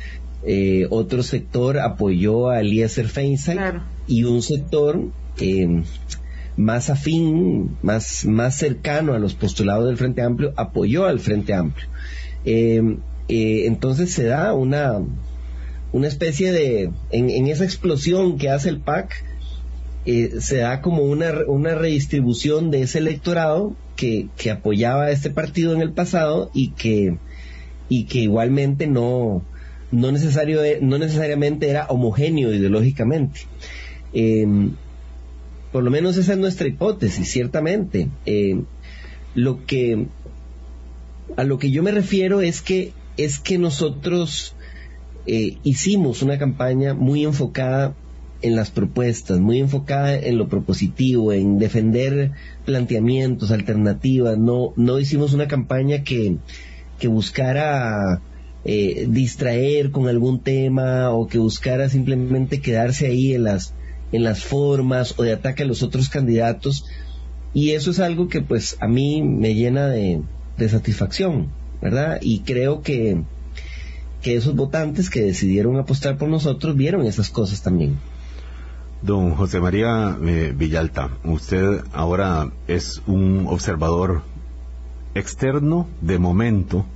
[0.47, 3.61] eh, otro sector apoyó a Eliezer Feinstein
[4.07, 5.01] y un sector
[6.57, 11.89] más afín, más, más cercano a los postulados del Frente Amplio, apoyó al Frente Amplio.
[12.45, 15.01] Eh, eh, entonces se da una,
[15.93, 19.25] una especie de, en, esa explosión que hace el PAC,
[20.07, 25.31] eh, se da como una, una redistribución de ese electorado que, que apoyaba a este
[25.31, 27.17] partido en el pasado y que,
[27.89, 29.43] y que igualmente no,
[29.91, 33.41] no, necesario, no necesariamente era homogéneo ideológicamente.
[35.73, 38.09] por lo menos esa es nuestra hipótesis, ciertamente.
[39.35, 40.07] lo que
[41.37, 44.55] a lo que yo me refiero es que es que nosotros
[45.27, 47.95] eh, hicimos una campaña muy enfocada
[48.45, 52.33] en las propuestas, muy enfocada en lo propositivo, en defender
[52.67, 54.37] planteamientos, alternativas.
[54.37, 56.37] No, no hicimos una campaña que,
[56.99, 58.21] que buscara
[58.67, 63.73] eh, distraer con algún tema o que buscara simplemente quedarse ahí en las,
[64.13, 66.85] en las formas o de ataque a los otros candidatos.
[67.55, 70.21] Y eso es algo que pues a mí me llena de,
[70.59, 71.49] de satisfacción,
[71.81, 72.19] ¿verdad?
[72.21, 73.23] Y creo que,
[74.21, 77.97] que esos votantes que decidieron apostar por nosotros vieron esas cosas también.
[79.05, 84.23] Don José María eh, Villalta, usted ahora es un observador
[85.15, 86.87] externo de momento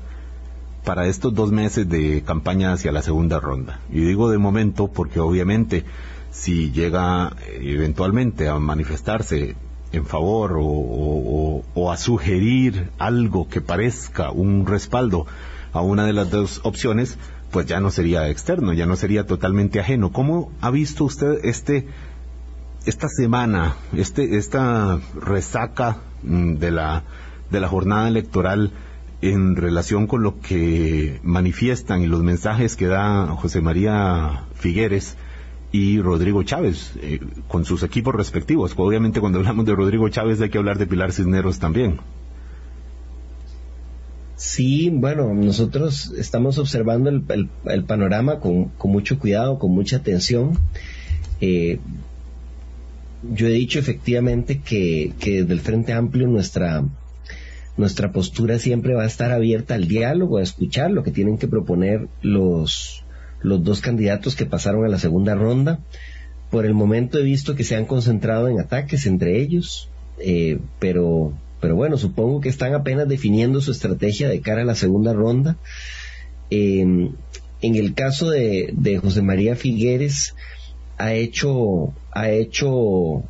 [0.85, 3.81] para estos dos meses de campaña hacia la segunda ronda.
[3.93, 5.85] Y digo de momento porque obviamente
[6.31, 9.55] si llega eh, eventualmente a manifestarse
[9.93, 15.27] en favor o, a sugerir algo que parezca un respaldo
[15.75, 17.19] a una de las dos opciones,
[17.51, 20.13] pues ya no sería externo, ya no sería totalmente ajeno.
[20.13, 21.87] ¿Cómo ha visto usted este
[22.87, 27.05] esta semana, este esta resaca mm, de la
[27.51, 28.73] de la jornada electoral
[29.21, 35.17] en relación con lo que manifiestan y los mensajes que da José María Figueres
[35.73, 38.75] y Rodrigo Chávez eh, con sus equipos respectivos.
[38.77, 42.01] Obviamente cuando hablamos de Rodrigo Chávez hay que hablar de Pilar Cisneros también.
[44.39, 50.57] Sí, bueno, nosotros estamos observando el, panorama con, mucho cuidado, con mucha atención.
[51.41, 51.81] Eh,
[53.33, 56.85] yo he dicho efectivamente que, desde el Frente Amplio nuestra,
[57.77, 61.49] nuestra postura siempre va a estar abierta al diálogo, a escuchar lo que tienen que
[61.49, 63.03] proponer los,
[63.41, 65.81] los dos candidatos que pasaron a la segunda ronda.
[66.49, 69.89] Por el momento he visto que se han concentrado en ataques entre ellos,
[70.21, 74.75] eh, pero, pero bueno, supongo que están apenas definiendo su estrategia de cara a la
[74.75, 75.57] segunda ronda.
[76.51, 77.17] en
[77.61, 80.35] el caso de, de José María Figueres,
[80.99, 83.23] ha hecho, ha hecho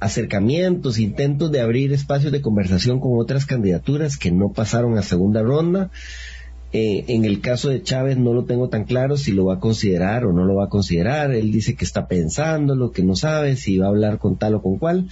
[0.00, 5.42] acercamientos, intentos de abrir espacios de conversación con otras candidaturas que no pasaron a segunda
[5.42, 5.90] ronda.
[6.72, 9.60] Eh, en el caso de Chávez no lo tengo tan claro si lo va a
[9.60, 11.32] considerar o no lo va a considerar.
[11.32, 14.54] Él dice que está pensando, lo que no sabe si va a hablar con tal
[14.54, 15.08] o con cual.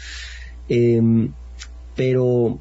[0.69, 1.33] Em,
[1.97, 2.59] pero,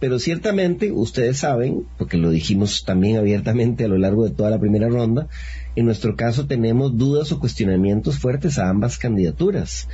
[0.00, 4.58] pero ciertamente ustedes saben, porque lo dijimos también abiertamente a lo largo de toda la
[4.58, 5.28] primera ronda,
[5.76, 9.88] en nuestro caso tenemos dudas o cuestionamientos fuertes a ambas candidaturas.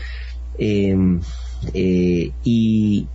[0.59, 1.21] Em,
[1.75, 3.07] eh, y,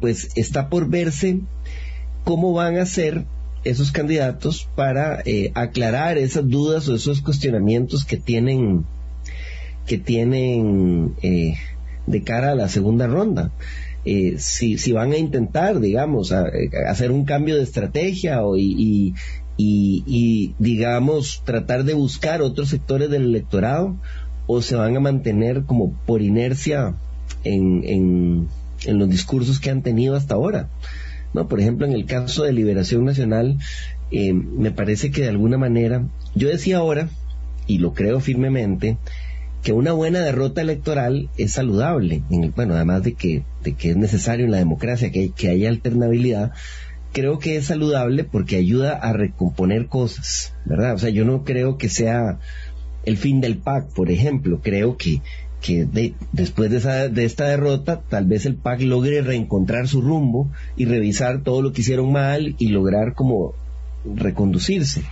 [0.00, 1.40] pues está por verse
[2.24, 3.26] cómo van a ser
[3.64, 8.84] esos candidatos para eh, aclarar esas dudas o esos cuestionamientos que tienen
[9.86, 11.56] que tienen eh,
[12.06, 13.52] de cara a la segunda ronda.
[14.04, 19.14] Eh, si, si van a intentar, digamos, hacer un cambio de estrategia o, y,
[19.56, 23.96] y, digamos, tratar de buscar otros sectores del electorado
[24.46, 26.94] o se van a mantener como por inercia
[27.44, 28.48] en,
[28.86, 30.68] en, los discursos que han tenido hasta ahora.
[31.32, 33.58] No, por ejemplo, en el caso de Liberación Nacional,
[34.10, 37.08] eh, me parece que de alguna manera, yo decía ahora,
[37.66, 38.98] y lo creo firmemente,
[39.64, 42.22] que una buena derrota electoral es saludable.
[42.54, 46.52] bueno, además de que, es necesario en la democracia que, que haya alternabilidad,
[47.12, 50.94] creo que es saludable porque ayuda a recomponer cosas, ¿verdad?
[50.94, 52.38] O sea, yo no creo que sea
[53.04, 54.60] el fin del PAC, por ejemplo.
[54.62, 55.22] Creo que,
[55.62, 55.88] que
[56.32, 60.84] después de, esa, de esta derrota, tal vez el PAC logre reencontrar su rumbo y
[60.84, 63.54] revisar todo lo que hicieron mal y lograr como
[64.04, 65.04] reconducirse.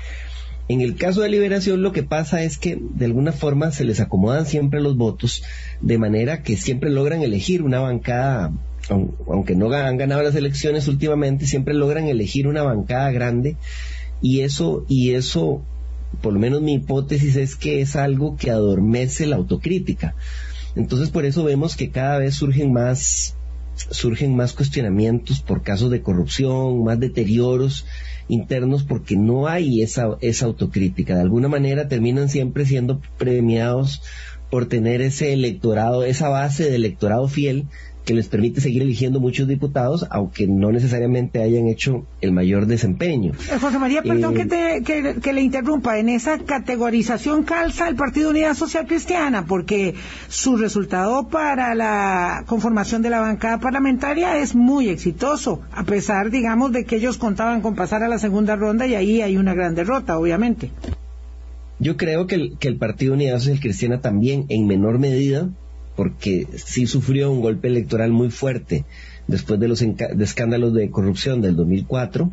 [0.68, 4.00] En el caso de liberación lo que pasa es que de alguna forma se les
[4.00, 5.42] acomodan siempre los votos
[5.80, 8.52] de manera que siempre logran elegir una bancada,
[8.88, 13.56] aunque no han ganado las elecciones últimamente, siempre logran elegir una bancada grande
[14.20, 15.62] y eso, y eso,
[16.20, 20.14] por lo menos mi hipótesis es que es algo que adormece la autocrítica.
[20.76, 23.36] Entonces por eso vemos que cada vez surgen más
[23.74, 27.86] surgen más cuestionamientos por casos de corrupción, más deterioros
[28.28, 31.14] internos porque no hay esa, esa autocrítica.
[31.16, 34.02] De alguna manera terminan siempre siendo premiados
[34.50, 37.66] por tener ese electorado, esa base de electorado fiel
[38.04, 43.32] que les permite seguir eligiendo muchos diputados, aunque no necesariamente hayan hecho el mayor desempeño.
[43.32, 48.30] Eh, José María, perdón eh, que, que, le interrumpa, en esa categorización calza el Partido
[48.30, 49.94] Unidad Social Cristiana, porque
[50.28, 56.72] su resultado para la conformación de la bancada parlamentaria es muy exitoso, a pesar, digamos,
[56.72, 59.74] de que ellos contaban con pasar a la segunda ronda y ahí hay una gran
[59.74, 60.70] derrota, obviamente.
[61.78, 65.48] Yo creo que el, que el Partido Unidad Social Cristiana también, en menor medida,
[65.96, 68.84] porque sí sufrió un golpe electoral muy fuerte
[69.26, 72.32] después de los escándalos de corrupción del 2004.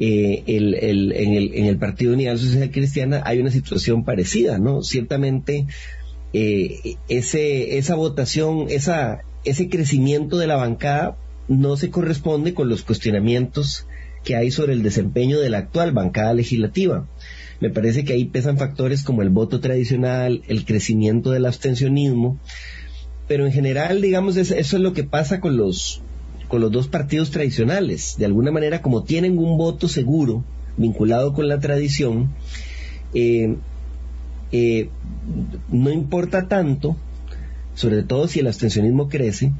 [0.00, 4.82] Eh, el, en, el, en, el, Partido Unidad Social Cristiana hay una situación parecida, ¿no?
[4.82, 5.66] Ciertamente
[6.32, 11.16] eh, ese, esa votación, esa, ese crecimiento de la bancada
[11.48, 13.86] no se corresponde con los cuestionamientos
[14.22, 17.08] que hay sobre el desempeño de la actual bancada legislativa.
[17.60, 22.38] Me parece que ahí pesan factores como el voto tradicional, el crecimiento del abstencionismo,
[23.26, 26.00] pero en general, digamos, eso es lo que pasa con los,
[26.48, 28.14] con los dos partidos tradicionales.
[28.16, 30.44] De alguna manera, como tienen un voto seguro
[30.76, 32.30] vinculado con la tradición,
[33.12, 33.56] eh,
[34.52, 34.88] eh,
[35.70, 36.96] no importa tanto,
[37.74, 39.52] sobre todo si el abstencionismo crece,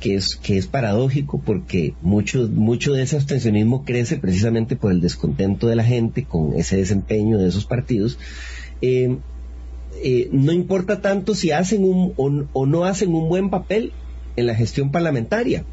[0.00, 5.00] que es, que es paradójico porque mucho, mucho de ese abstencionismo crece precisamente por el
[5.00, 8.18] descontento de la gente con ese desempeño de esos partidos.
[8.82, 9.16] Eh,
[10.02, 13.92] eh, no importa tanto si hacen un o, no hacen un buen papel
[14.36, 15.64] en la gestión parlamentaria.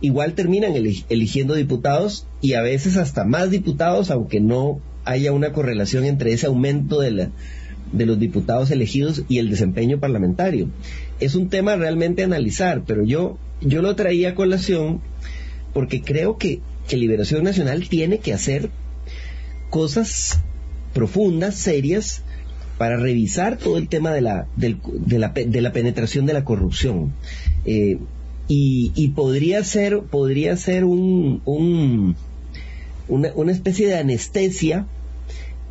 [0.00, 6.04] Igual terminan eligiendo diputados y a veces hasta más diputados, aunque no haya una correlación
[6.04, 7.30] entre ese aumento de,
[7.92, 10.68] de los diputados elegidos y el desempeño parlamentario.
[11.18, 15.00] Es un tema realmente analizar, pero yo, yo lo traía a colación
[15.72, 18.70] porque creo que, que Liberación Nacional tiene que hacer
[19.70, 20.40] cosas
[20.94, 22.22] profundas, serias,
[22.78, 27.12] para revisar todo el tema de la, de la, de la penetración de la corrupción.
[27.64, 27.98] Eh,
[28.48, 32.16] y, y, podría ser, podría ser un, un
[33.08, 34.86] una, una, especie de anestesia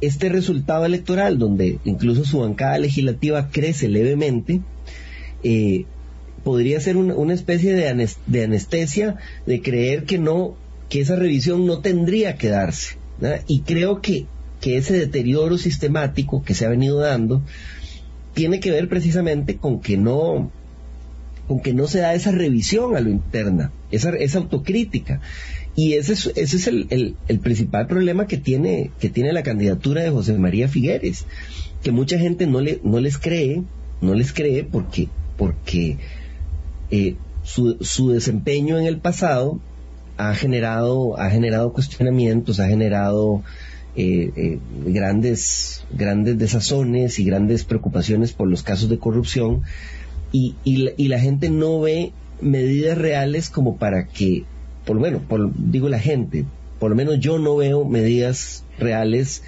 [0.02, 4.62] este resultado electoral, donde incluso su bancada legislativa crece levemente,
[5.44, 5.86] eh,
[6.46, 7.90] podría ser una, una especie de,
[8.44, 10.56] anestesia de creer que no,
[10.88, 12.96] que esa revisión no tendría que darse.
[13.48, 14.28] Y creo que
[14.62, 17.44] que ese deterioro sistemático que se ha venido dando
[18.34, 20.52] tiene que ver precisamente con que no
[21.48, 25.22] con que no se da esa revisión a lo interna, esa, esa autocrítica.
[25.76, 30.02] Y ese es, ese es el, el, principal problema que tiene, que tiene la candidatura
[30.02, 31.26] de José María Figueres,
[31.84, 33.62] que mucha gente no, le, no les cree,
[34.02, 35.98] no les cree porque, porque
[36.92, 39.60] eh, su, su desempeño en el pasado
[40.18, 43.44] ha generado, ha generado cuestionamientos, ha generado
[43.98, 49.62] eh, eh, grandes, grandes desazones y grandes preocupaciones por los casos de corrupción.
[50.32, 54.44] Y, y, la, gente no ve medidas reales como para que,
[54.86, 56.44] por lo menos, por, digo la gente,
[56.78, 59.44] por lo menos yo no veo medidas reales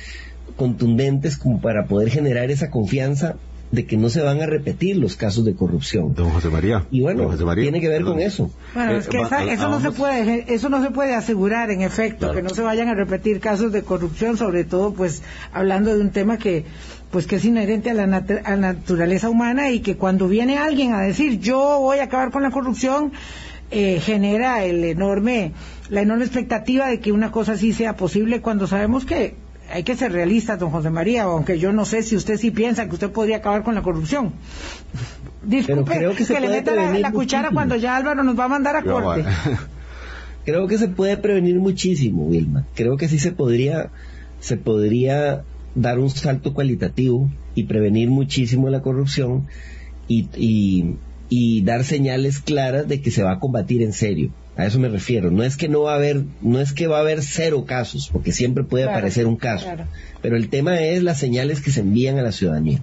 [0.55, 3.35] contundentes como para poder generar esa confianza
[3.77, 6.15] de que no se van a repetir los casos de corrupción.
[6.15, 6.87] Don José María.
[6.89, 8.49] Y bueno, tiene que ver con eso.
[8.73, 12.33] Bueno, es que eh, eso no se puede, eso no se puede asegurar, en efecto,
[12.33, 15.21] que no se vayan a repetir casos de corrupción, sobre todo, pues,
[15.53, 16.65] hablando de un tema que,
[17.11, 21.39] pues, que es inherente a la, naturaleza humana y que cuando viene alguien a decir
[21.39, 23.11] yo voy a acabar con la corrupción,
[23.69, 25.51] eh, genera el enorme,
[25.89, 29.35] la enorme expectativa de que una cosa así sea posible cuando sabemos que
[29.71, 32.87] hay que ser realista, don José María, aunque yo no sé si usted sí piensa
[32.87, 34.33] que usted podría acabar con la corrupción.
[35.43, 38.47] Disculpe creo que se le puede meta la, cuchara cuando ya Álvaro nos va a
[38.49, 39.25] mandar a Yo, corte.
[40.45, 42.65] Creo que se puede prevenir muchísimo, Vilma.
[42.73, 43.89] Creo que sí se podría,
[44.39, 45.43] se podría
[45.75, 49.47] dar un salto cualitativo y prevenir muchísimo la corrupción
[50.07, 50.95] y, y,
[51.29, 54.29] y dar señales claras de que se va a combatir en serio.
[54.55, 55.29] A eso me refiero.
[55.29, 58.09] No es que no va a haber, no es que va a haber cero casos,
[58.11, 59.65] porque siempre puede Claro, aparecer un caso.
[59.65, 59.85] claro.
[60.21, 62.81] Pero el tema es las señales que se envían a la ciudadanía.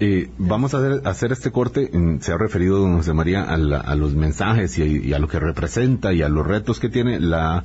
[0.00, 1.90] Eh, vamos a hacer, hacer este corte.
[2.20, 5.28] Se ha referido don José María a, la- a los mensajes y, y a lo
[5.28, 7.64] que representa y a los retos que tiene la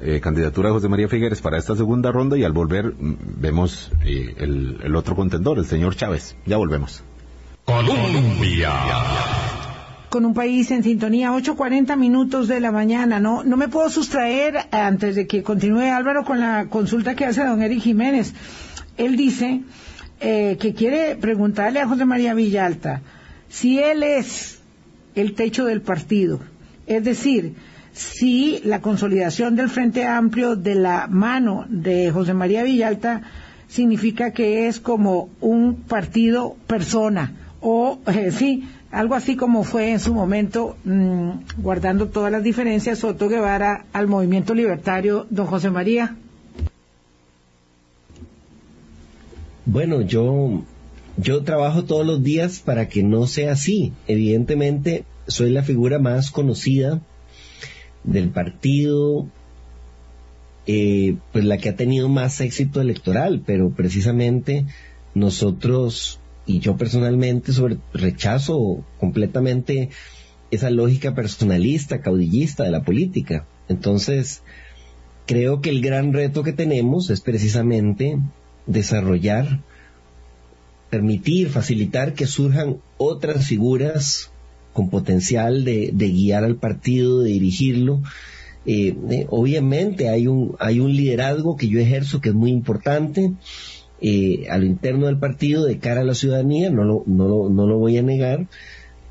[0.00, 3.90] eh, candidatura de José María Figueres para esta segunda ronda y al volver mm, vemos
[4.04, 6.36] eh, el, el otro contendor, el señor Chávez.
[6.46, 7.02] Ya volvemos.
[7.64, 8.70] Colombia.
[10.14, 13.18] Con un país en sintonía, 8.40 minutos de la mañana.
[13.18, 17.24] No, no me puedo sustraer, eh, antes de que continúe Álvaro con la consulta que
[17.24, 18.32] hace don Eric Jiménez.
[18.96, 19.62] Él dice
[20.20, 23.02] eh, que quiere preguntarle a José María Villalta
[23.48, 24.60] si él es
[25.16, 26.38] el techo del partido.
[26.86, 27.56] Es decir,
[27.92, 33.22] si la consolidación del Frente Amplio de la mano de José María Villalta
[33.66, 40.00] significa que es como un partido persona o eh, sí, algo así como fue en
[40.00, 46.16] su momento, mm, guardando todas las diferencias, Soto Guevara al movimiento libertario, don José María.
[49.66, 50.62] Bueno, yo,
[51.16, 53.92] yo trabajo todos los días para que no sea así.
[54.06, 57.00] Evidentemente, soy la figura más conocida
[58.04, 59.26] del partido,
[60.66, 64.66] eh, pues la que ha tenido más éxito electoral, pero precisamente
[65.14, 69.90] nosotros y yo personalmente sobre rechazo completamente
[70.50, 73.46] esa lógica personalista, caudillista de la política.
[73.68, 74.42] Entonces,
[75.26, 78.18] creo que el gran reto que tenemos es precisamente
[78.66, 79.60] desarrollar,
[80.90, 84.30] permitir, facilitar que surjan otras figuras
[84.72, 88.02] con potencial de, de guiar al partido, de dirigirlo.
[88.66, 93.32] Eh, eh, obviamente hay un, hay un liderazgo que yo ejerzo que es muy importante
[94.06, 97.48] eh, a lo interno del partido de cara a la ciudadanía, no lo, no lo,
[97.48, 98.48] no lo voy a negar,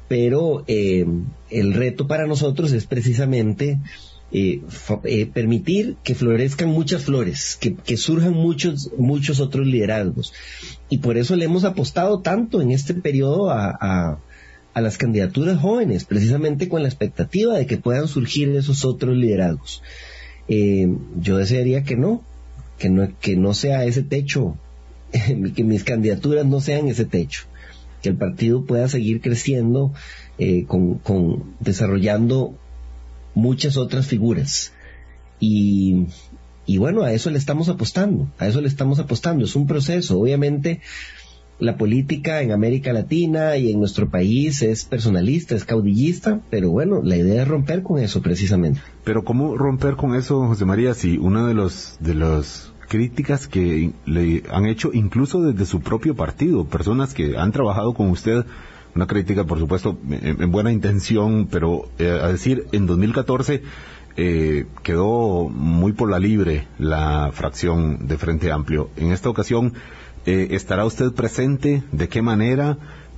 [0.08, 1.04] pero eh,
[1.50, 3.80] el reto para nosotros es precisamente
[4.32, 4.62] eh,
[5.06, 10.32] eh, permitir que florezcan muchas flores, que, que surjan muchos, muchos otros liderazgos.
[10.90, 14.20] Y por eso le hemos apostado tanto en este periodo a, a,
[14.76, 19.82] a las candidaturas jóvenes, precisamente con la expectativa de que puedan surgir esos otros liderazgos.
[21.20, 22.22] Yo desearía que no,
[22.78, 24.56] que no, que no sea ese techo,
[25.56, 27.44] que mis candidaturas no sean ese techo,
[28.02, 29.94] que el partido pueda seguir creciendo
[30.38, 32.56] eh, con, desarrollando
[33.36, 34.74] muchas otras figuras.
[35.40, 36.08] Y,
[36.66, 39.46] y bueno, a eso le estamos apostando, a eso le estamos apostando.
[39.46, 40.20] Es un proceso.
[40.20, 40.82] Obviamente,
[41.60, 47.02] la política en América Latina y en nuestro país es personalista, es caudillista, pero bueno,
[47.04, 48.82] la idea es romper con eso precisamente.
[49.04, 53.92] Pero ¿cómo romper con eso, José María, si una de los de las críticas que
[54.06, 58.46] le han hecho incluso desde su propio partido, personas que han trabajado con usted,
[58.94, 63.64] una crítica por supuesto en, en buena intención, pero eh, a decir, en 2014
[64.16, 68.92] eh, quedó muy por la libre la fracción de Frente Amplio.
[68.96, 69.74] En esta ocasión,
[70.28, 71.82] eh, ¿estará usted presente?
[71.92, 72.78] ¿De qué manera?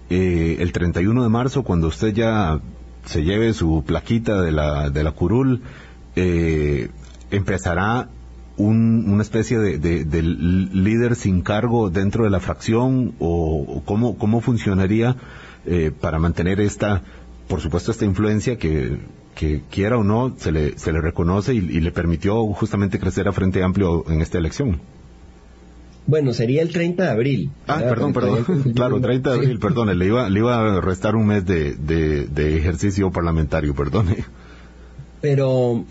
[0.09, 2.61] Eh, el 31 de marzo, cuando usted ya
[3.03, 5.63] se lleve su plaquita de la, de la curul,
[7.29, 8.07] empezará
[8.57, 13.83] un- una especie de, de- de líder sin cargo dentro de la fracción o, o
[13.83, 15.15] cómo, cómo funcionaría
[15.65, 17.01] eh, para mantener esta,
[17.47, 18.97] por supuesto, esta influencia que,
[19.35, 23.27] que quiera o no se le, se le reconoce y, y le permitió justamente crecer
[23.27, 24.79] a Frente Amplio en esta elección.
[26.07, 27.49] Bueno, sería el 30 de abril.
[27.67, 27.89] Ah, ¿verdad?
[27.89, 28.45] perdón, perdón.
[28.75, 29.95] Claro, 30 de abril, perdone.
[29.95, 34.23] Le iba, le iba a restar un mes de, de, de ejercicio parlamentario, perdone.
[35.21, 35.83] Pero,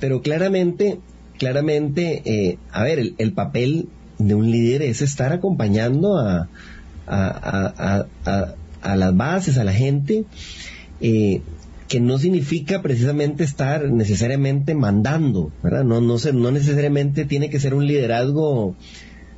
[0.00, 1.00] pero claramente,
[1.38, 6.48] claramente, eh, a ver, el, el papel de un líder es estar acompañando a,
[7.06, 10.24] a, a, a, las bases, a la gente,
[11.00, 11.42] eh,
[11.88, 15.84] que no significa precisamente estar necesariamente mandando, ¿verdad?
[15.84, 18.74] No, no, se- no necesariamente tiene que ser un liderazgo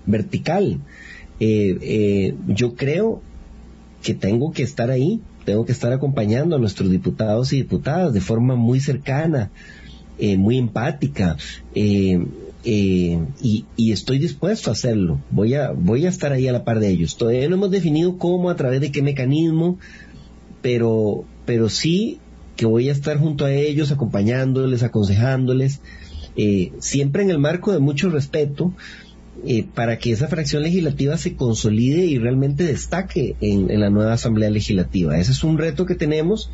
[0.06, 0.78] vertical.
[1.40, 3.20] Eh, yo creo
[4.02, 8.20] que tengo que estar ahí, tengo que estar acompañando a nuestros diputados y diputadas de
[8.20, 9.50] forma muy cercana,
[10.18, 11.36] eh, muy empática,
[11.74, 12.24] eh,
[12.64, 15.20] eh, y, y estoy dispuesto a hacerlo.
[15.30, 17.16] Voy a, voy a estar ahí a la par de ellos.
[17.16, 19.78] Todavía no hemos definido cómo, a través de qué mecanismo,
[20.62, 22.18] pero, pero sí
[22.56, 25.80] que voy a estar junto a ellos, acompañándoles, aconsejándoles,
[26.36, 28.72] eh, siempre en el marco de mucho respeto,
[29.44, 34.14] eh, para que esa fracción legislativa se consolide y realmente destaque en, en, la nueva
[34.14, 35.18] Asamblea Legislativa.
[35.18, 36.50] Ese es un reto que tenemos.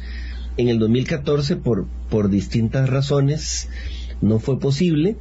[0.56, 3.68] En el 2014, por, por distintas razones,
[4.20, 5.16] no fue posible,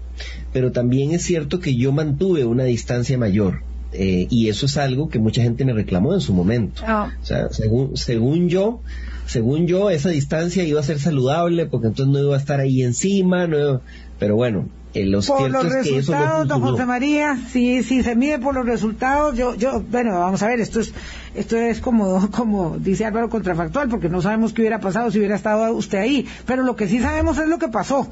[0.53, 3.63] pero también es cierto que yo mantuve una distancia mayor.
[3.93, 6.81] Eh, y eso es algo que mucha gente me reclamó en su momento.
[6.85, 7.11] Ah.
[7.21, 8.81] O sea, según, según yo,
[9.25, 12.83] según yo, esa distancia iba a ser saludable porque entonces no iba a estar ahí
[12.83, 13.81] encima, no,
[14.19, 16.61] pero bueno, eh, los por los es que resultados, don.
[16.61, 20.59] José María, si, si se mide por los resultados, yo, yo, bueno, vamos a ver,
[20.59, 20.93] esto es,
[21.33, 25.35] esto es como, como dice Álvaro contrafactual, porque no sabemos qué hubiera pasado si hubiera
[25.35, 28.09] estado usted ahí, pero lo que sí sabemos es lo que pasó,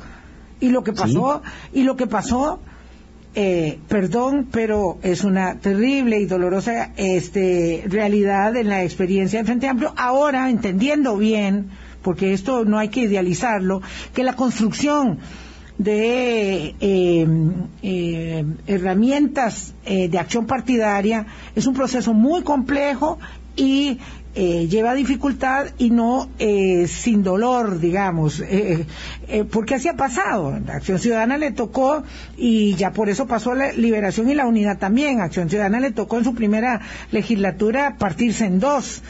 [0.62, 1.42] y lo que pasó,
[1.74, 2.62] y lo que pasó,
[3.36, 9.68] eh, perdón, pero es una terrible y dolorosa este, realidad en la experiencia del Frente
[9.68, 9.94] Amplio.
[9.98, 11.70] Ahora, entendiendo bien,
[12.02, 13.82] porque esto no hay que idealizarlo,
[14.14, 15.20] que la construcción
[15.80, 17.28] de eh,
[17.82, 21.26] eh, herramientas eh, de acción partidaria
[21.56, 23.18] es un proceso muy complejo
[23.56, 23.98] y
[24.36, 28.44] eh, lleva dificultad y no eh, sin dolor, digamos,
[29.52, 30.50] porque así ha pasado.
[30.50, 32.04] A Acción Ciudadana le tocó
[32.38, 35.22] y ya por eso pasó la liberación y la unidad también.
[35.22, 39.02] Acción Ciudadana le tocó en su primera legislatura partirse en dos.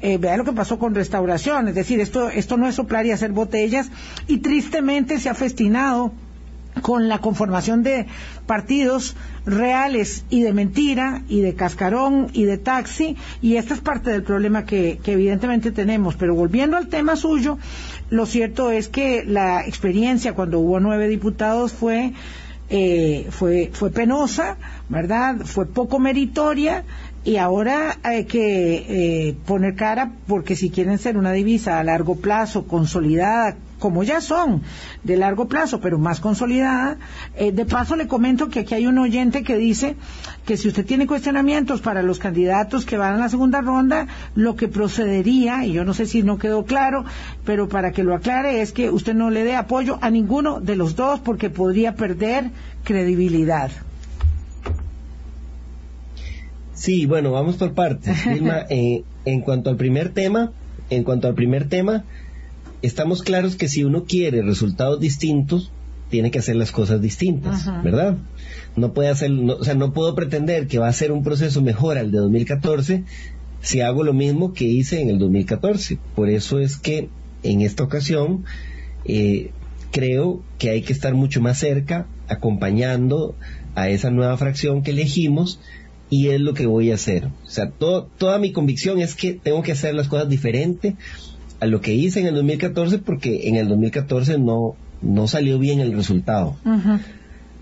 [0.00, 3.12] Eh, vea lo que pasó con restauración, es decir, esto, esto no es soplar y
[3.12, 3.90] hacer botellas.
[4.26, 6.12] Y tristemente se ha festinado
[6.82, 8.06] con la conformación de
[8.46, 9.16] partidos
[9.46, 13.16] reales y de mentira y de cascarón y de taxi.
[13.40, 16.16] Y esta es parte del problema que, que evidentemente tenemos.
[16.16, 17.58] Pero volviendo al tema suyo
[18.10, 22.12] lo cierto es que la experiencia cuando hubo nueve diputados fue
[22.68, 24.56] eh, fue fue penosa
[24.88, 26.84] verdad fue poco meritoria
[27.26, 28.86] y ahora hay que
[29.28, 34.20] eh, poner cara porque si quieren ser una divisa a largo plazo, consolidada, como ya
[34.20, 34.62] son,
[35.02, 36.98] de largo plazo, pero más consolidada,
[37.34, 39.96] eh, de paso le comento que aquí hay un oyente que dice
[40.44, 44.06] que si usted tiene cuestionamientos para los candidatos que van a la segunda ronda,
[44.36, 47.04] lo que procedería, y yo no sé si no quedó claro,
[47.44, 50.76] pero para que lo aclare es que usted no le dé apoyo a ninguno de
[50.76, 52.52] los dos porque podría perder
[52.84, 53.72] credibilidad.
[56.76, 58.16] Sí, bueno, vamos por partes.
[58.32, 60.52] Vilma, eh, en cuanto al primer tema,
[60.90, 62.04] en cuanto al primer tema,
[62.82, 65.72] estamos claros que si uno quiere resultados distintos,
[66.10, 67.82] tiene que hacer las cosas distintas, Ajá.
[67.82, 68.16] ¿verdad?
[68.76, 71.62] No puede hacer, no- o sea, no puedo pretender que va a ser un proceso
[71.62, 73.02] mejor al de 2014
[73.60, 75.98] si hago lo mismo que hice en el 2014.
[76.14, 77.08] Por eso es que
[77.42, 78.44] en esta ocasión
[79.04, 79.50] eh,
[79.90, 83.34] creo que hay que estar mucho más cerca, acompañando
[83.74, 85.58] a esa nueva fracción que elegimos
[86.10, 87.26] y es lo que voy a hacer.
[87.44, 90.96] O sea, todo- toda mi convicción es que tengo que hacer las cosas diferente
[91.60, 95.80] a lo que hice en el 2014 porque en el 2014 no, no salió bien
[95.80, 96.56] el resultado.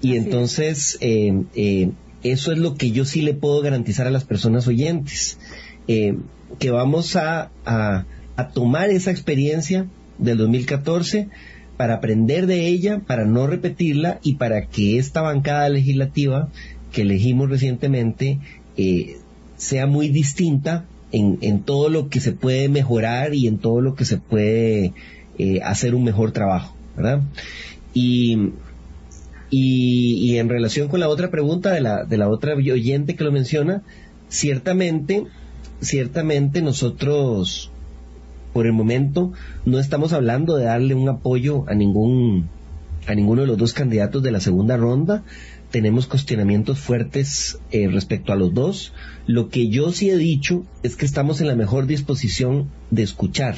[0.02, 1.90] Y Así entonces, eh, eh,
[2.22, 5.38] eso es lo que yo sí le puedo garantizar a las personas oyentes,
[5.88, 6.16] eh,
[6.58, 8.04] que vamos a, a,
[8.36, 9.86] a tomar esa experiencia
[10.18, 11.28] del 2014
[11.76, 16.50] para aprender de ella, para no repetirla y para que esta bancada legislativa
[16.94, 18.38] que elegimos recientemente
[18.76, 19.16] eh,
[19.56, 23.94] sea muy distinta en, en todo lo que se puede mejorar y en todo lo
[23.94, 24.92] que se puede
[25.38, 27.22] eh, hacer un mejor trabajo, ¿verdad?
[27.92, 28.50] Y,
[29.50, 33.24] y, y en relación con la otra pregunta de la, de la otra oyente que
[33.24, 33.82] lo menciona,
[34.28, 35.24] ciertamente,
[35.80, 37.72] ciertamente nosotros
[38.52, 39.32] por el momento
[39.64, 42.48] no estamos hablando de darle un apoyo a ningún
[43.06, 45.24] a ninguno de los dos candidatos de la segunda ronda.
[45.74, 48.92] Tenemos cuestionamientos fuertes eh, respecto a los dos.
[49.26, 53.56] Lo que yo sí he dicho es que estamos en la mejor disposición de escuchar.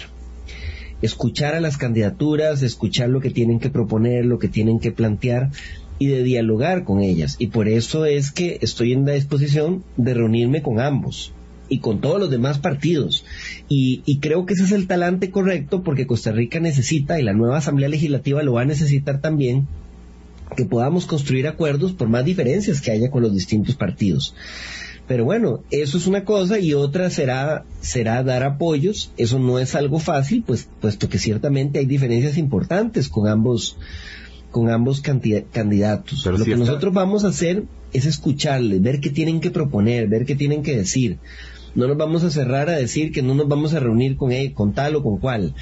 [1.02, 5.50] Escuchar a las candidaturas, escuchar lo que tienen que proponer, lo que tienen que plantear
[5.98, 7.36] y de dialogar con ellas.
[7.38, 11.34] Y por eso es que estoy en la disposición de reunirme con ambos
[11.68, 13.26] y con todos los demás partidos.
[13.68, 17.34] Y, y creo que ese es el talante correcto porque Costa Rica necesita, y la
[17.34, 19.68] nueva Asamblea Legislativa lo va a necesitar también,
[20.54, 24.34] que podamos construir acuerdos por más diferencias que haya con los distintos partidos.
[25.06, 29.12] Pero bueno, eso es una cosa y otra será, será dar apoyos.
[29.16, 33.78] Eso no es algo fácil, pues, puesto que ciertamente hay diferencias importantes con ambos,
[34.50, 36.22] con ambos candidatos.
[36.24, 40.24] Pero Lo que nosotros vamos a hacer es escucharles, ver qué tienen que proponer, ver
[40.24, 41.18] qué tienen que decir.
[41.76, 44.54] No nos vamos a cerrar a decir que no nos vamos a reunir con él,
[44.54, 45.54] con tal o con cual.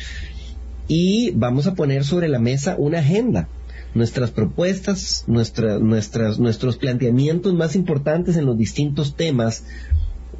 [0.88, 3.48] Y vamos a poner sobre la mesa una agenda.
[3.94, 9.64] Nuestras propuestas, nuestra, nuestras, nuestros planteamientos más importantes en los distintos temas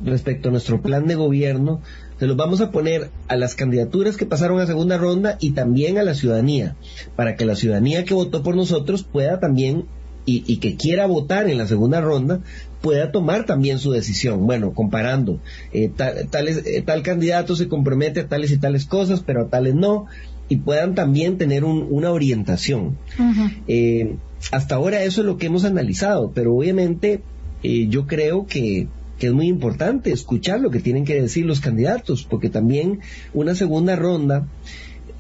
[0.03, 1.81] respecto a nuestro plan de gobierno,
[2.19, 5.99] se los vamos a poner a las candidaturas que pasaron a segunda ronda y también
[5.99, 6.77] a la ciudadanía,
[7.17, 9.87] para que la ciudadanía que votó por nosotros pueda también
[10.27, 12.41] y, que quiera votar en la segunda ronda
[12.81, 14.47] pueda tomar también su decisión.
[14.47, 15.41] Bueno, comparando,
[15.73, 20.07] eh, eh, tal, candidato se compromete a tales y tales cosas, pero a tales no,
[20.49, 22.99] y puedan también tener una orientación.
[23.66, 24.16] Eh,
[24.53, 27.22] hasta ahora eso es lo que hemos analizado, pero obviamente
[27.62, 28.88] yo creo que
[29.18, 33.01] que es muy importante escuchar lo que tienen que decir los candidatos, porque también
[33.32, 34.47] una segunda ronda,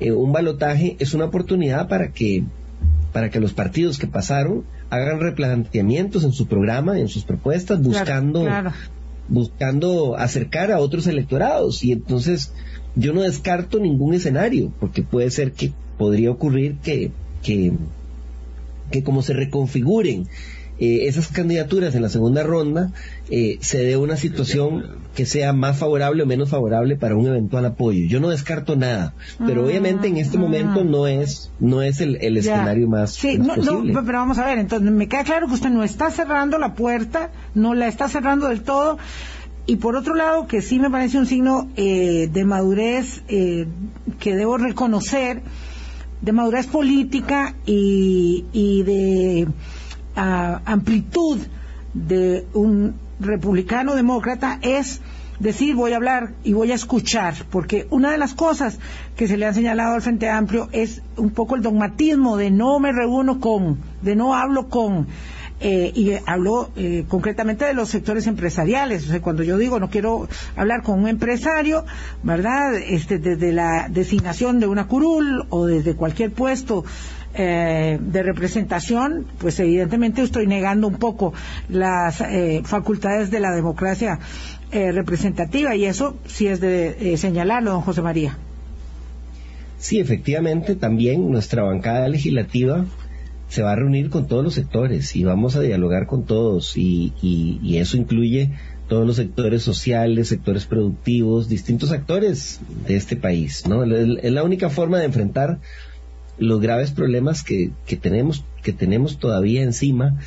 [0.00, 2.44] eh, un balotaje, es una oportunidad para que,
[3.12, 8.46] para que los partidos que pasaron hagan replanteamientos en su programa, en sus propuestas, buscando,
[9.28, 11.84] buscando acercar a otros electorados.
[11.84, 12.52] Y entonces
[12.96, 17.72] yo no descarto ningún escenario, porque puede ser que podría ocurrir que, que,
[18.90, 20.26] que como se reconfiguren
[20.76, 22.90] eh, esas candidaturas en la segunda ronda
[23.30, 24.84] eh, se dé una situación
[25.14, 28.04] que sea más favorable o menos favorable para un eventual apoyo.
[28.08, 29.14] Yo no descarto nada,
[29.46, 30.84] pero ah, obviamente en este momento ah.
[30.84, 33.54] no es no es el, escenario más, sí, no,
[34.04, 37.30] pero vamos a ver, entonces me queda claro que usted no está cerrando la puerta,
[37.54, 38.98] no la está cerrando del todo.
[39.66, 44.58] Y por otro lado, que sí me parece un signo eh, de madurez que debo
[44.58, 45.42] reconocer,
[46.20, 49.48] de madurez política y, y de
[50.14, 51.38] amplitud
[51.94, 55.00] de un republicano demócrata es
[55.38, 58.78] decir voy a hablar y voy a escuchar, porque una de las cosas
[59.16, 62.78] que se le ha señalado al Frente Amplio es un poco el dogmatismo de no
[62.78, 65.08] me reúno con, de no hablo con,
[65.64, 69.06] eh, y hablo eh, concretamente de los sectores empresariales.
[69.06, 71.86] O sea, cuando yo digo no quiero hablar con un empresario,
[72.22, 72.74] ¿verdad?
[72.74, 76.84] Este, desde la designación de una curul o desde cualquier puesto
[77.34, 81.32] eh, de representación, pues evidentemente estoy negando un poco
[81.70, 84.18] las eh, facultades de la democracia
[84.70, 88.36] eh, representativa y eso sí es de señalarlo, don José María.
[89.78, 92.84] Sí, efectivamente, también nuestra bancada legislativa
[93.54, 97.12] se va a reunir con todos los sectores y vamos a dialogar con todos y,
[97.78, 98.50] eso incluye
[98.88, 103.84] todos los sectores sociales, sectores productivos, distintos actores de este país, ¿no?
[103.84, 105.60] Es la única forma de enfrentar
[106.36, 110.18] los graves problemas que, que tenemos, que tenemos todavía encima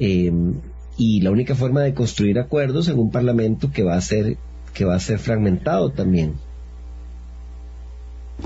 [0.00, 0.54] em,
[0.96, 4.38] y la única forma de construir acuerdos en un parlamento que va a ser,
[4.74, 6.32] que va a ser fragmentado también.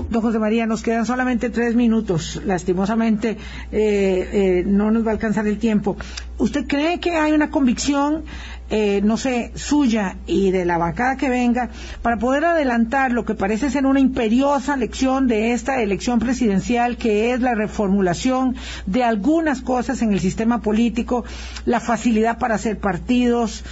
[0.09, 2.41] Don José María, nos quedan solamente tres minutos.
[2.45, 3.37] Lastimosamente eh,
[3.71, 5.97] eh, no nos va a alcanzar el tiempo.
[6.37, 8.23] ¿Usted cree que hay una convicción
[8.69, 11.69] eh, no sé, suya y de la bancada que venga,
[12.01, 17.31] para poder adelantar lo que parece ser una imperiosa lección de esta elección presidencial, que
[17.31, 21.23] es la reformulación de algunas cosas en el sistema político,
[21.65, 23.63] la facilidad para hacer partidos,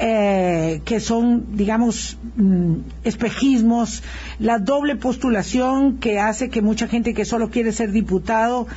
[0.00, 4.04] eh, que son, digamos, mm, espejismos,
[4.38, 8.68] la doble postulación que hace que mucha gente que solo quiere ser diputado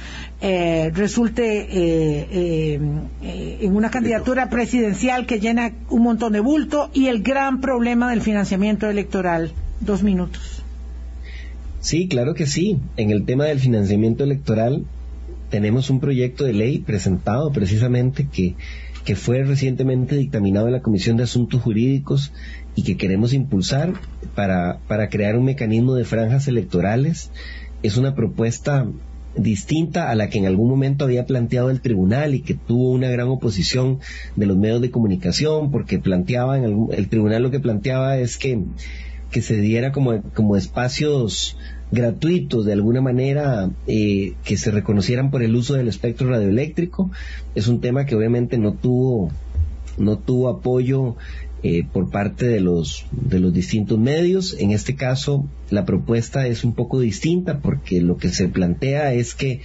[0.41, 2.79] eh, resulte eh,
[3.21, 8.21] en una candidatura presidencial que llena un montón de bulto y el gran problema del
[8.21, 9.51] financiamiento electoral.
[9.79, 10.63] Dos minutos.
[11.81, 12.79] Sí, claro que sí.
[12.97, 14.85] En el tema del financiamiento electoral
[15.51, 18.55] tenemos un proyecto de ley presentado precisamente que
[19.05, 22.31] que fue recientemente dictaminado en la Comisión de Asuntos Jurídicos
[22.75, 23.93] y que queremos impulsar
[24.35, 27.31] para, para crear un mecanismo de franjas electorales.
[27.83, 28.87] Es una propuesta
[29.35, 33.09] distinta a la que en algún momento había planteado el tribunal y que tuvo una
[33.09, 33.99] gran oposición
[34.35, 38.61] de los medios de comunicación porque planteaba el tribunal lo que planteaba es que,
[39.31, 41.57] que se diera como, como espacios
[41.91, 47.11] gratuitos de alguna manera eh, que se reconocieran por el uso del espectro radioeléctrico.
[47.55, 49.29] Es un tema que obviamente no tuvo,
[49.97, 51.15] no tuvo apoyo
[51.63, 54.55] eh, por parte de los, de los distintos medios.
[54.57, 59.35] En este caso, la propuesta es un poco distinta porque lo que se plantea es
[59.35, 59.61] que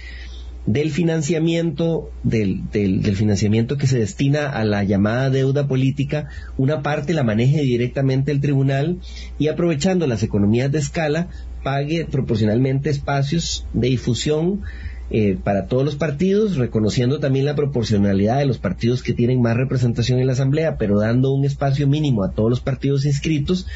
[0.67, 6.83] del financiamiento, del, del, del, financiamiento que se destina a la llamada deuda política, una
[6.83, 8.99] parte la maneje directamente el tribunal
[9.39, 11.29] y aprovechando las economías de escala,
[11.63, 14.61] pague proporcionalmente espacios de difusión
[15.09, 19.55] eh, para todos los partidos, reconociendo también la proporcionalidad de los partidos que tienen más
[19.55, 23.67] representación en la Asamblea, pero dando un espacio mínimo a todos los partidos inscritos,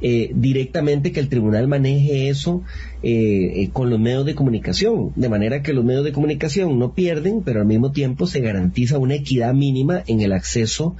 [0.00, 2.62] eh, directamente que el tribunal maneje eso
[3.02, 7.42] eh, con los medios de comunicación, de manera que los medios de comunicación no pierden,
[7.42, 10.94] pero al mismo tiempo se garantiza una equidad mínima en el acceso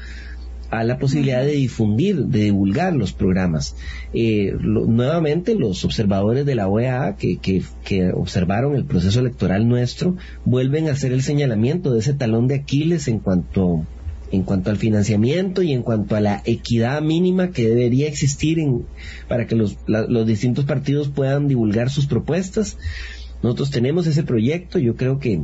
[0.70, 3.74] a la posibilidad de difundir, de divulgar los programas.
[4.12, 10.16] Eh, nuevamente, los observadores de la OEA que, que, que, observaron el proceso electoral nuestro
[10.44, 13.86] vuelven a hacer el señalamiento de ese talón de Aquiles en cuanto,
[14.30, 18.84] en cuanto al financiamiento y en cuanto a la equidad mínima que debería existir en,
[19.26, 22.76] para que los, los distintos partidos puedan divulgar sus propuestas.
[23.42, 25.40] Nosotros tenemos ese proyecto, yo creo que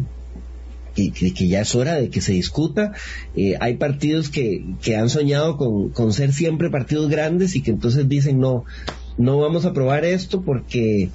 [0.95, 2.93] que, ya es hora de que se discuta.
[3.37, 7.71] Eh, hay partidos que, que han soñado con, con, ser siempre partidos grandes y que
[7.71, 8.65] entonces dicen no,
[9.19, 11.11] no vamos a aprobar esto porque,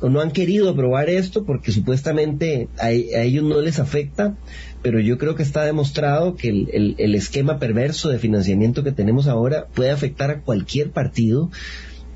[0.00, 4.36] o no han querido aprobar esto porque supuestamente a, ellos no les afecta,
[4.82, 9.26] pero yo creo que está demostrado que el, el esquema perverso de financiamiento que tenemos
[9.26, 11.50] ahora puede afectar a cualquier partido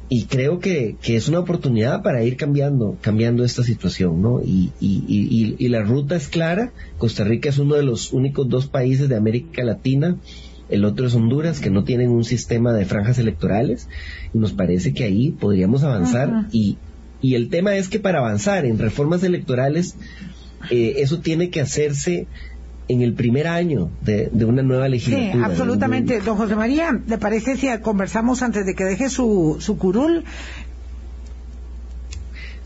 [0.08, 4.40] y creo que, que, es una oportunidad para ir cambiando, cambiando esta situación, ¿no?
[4.42, 6.72] Y, y, y, y, la ruta es clara.
[6.96, 10.16] Costa Rica es uno de los únicos dos países de América Latina,
[10.68, 13.88] el otro es Honduras, que no tienen un sistema de franjas electorales.
[14.32, 16.46] Y nos parece que ahí podríamos avanzar.
[16.52, 16.78] Y,
[17.20, 19.96] y el tema es que para avanzar en reformas electorales,
[20.70, 22.26] eh, eso tiene que hacerse
[22.88, 25.32] en el primer año de, una nueva legislatura.
[25.32, 26.20] Sí, absolutamente.
[26.20, 30.24] Don José María, ¿le parece si conversamos antes de que deje su, su curul?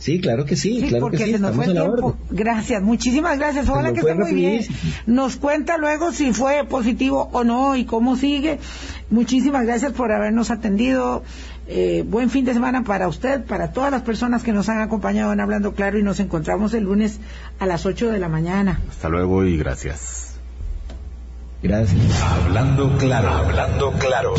[0.03, 1.33] Sí, claro que sí, claro porque que sí.
[1.35, 2.17] Se nos fue el tiempo.
[2.31, 3.69] Gracias, muchísimas gracias.
[3.69, 4.67] Ojalá que esté muy bien.
[5.07, 8.59] Nos cuenta luego si fue positivo o no y cómo sigue.
[9.11, 11.23] Muchísimas gracias por habernos atendido.
[11.69, 15.33] Eh, buen fin de semana para usted, para todas las personas que nos han acompañado
[15.33, 17.21] en Hablando Claro y nos encontramos el lunes
[17.61, 18.81] a las 8 de la mañana.
[18.91, 20.35] Hasta luego y gracias.
[21.63, 22.21] Gracias.
[22.21, 24.35] Hablando Claro, Hablando Claro.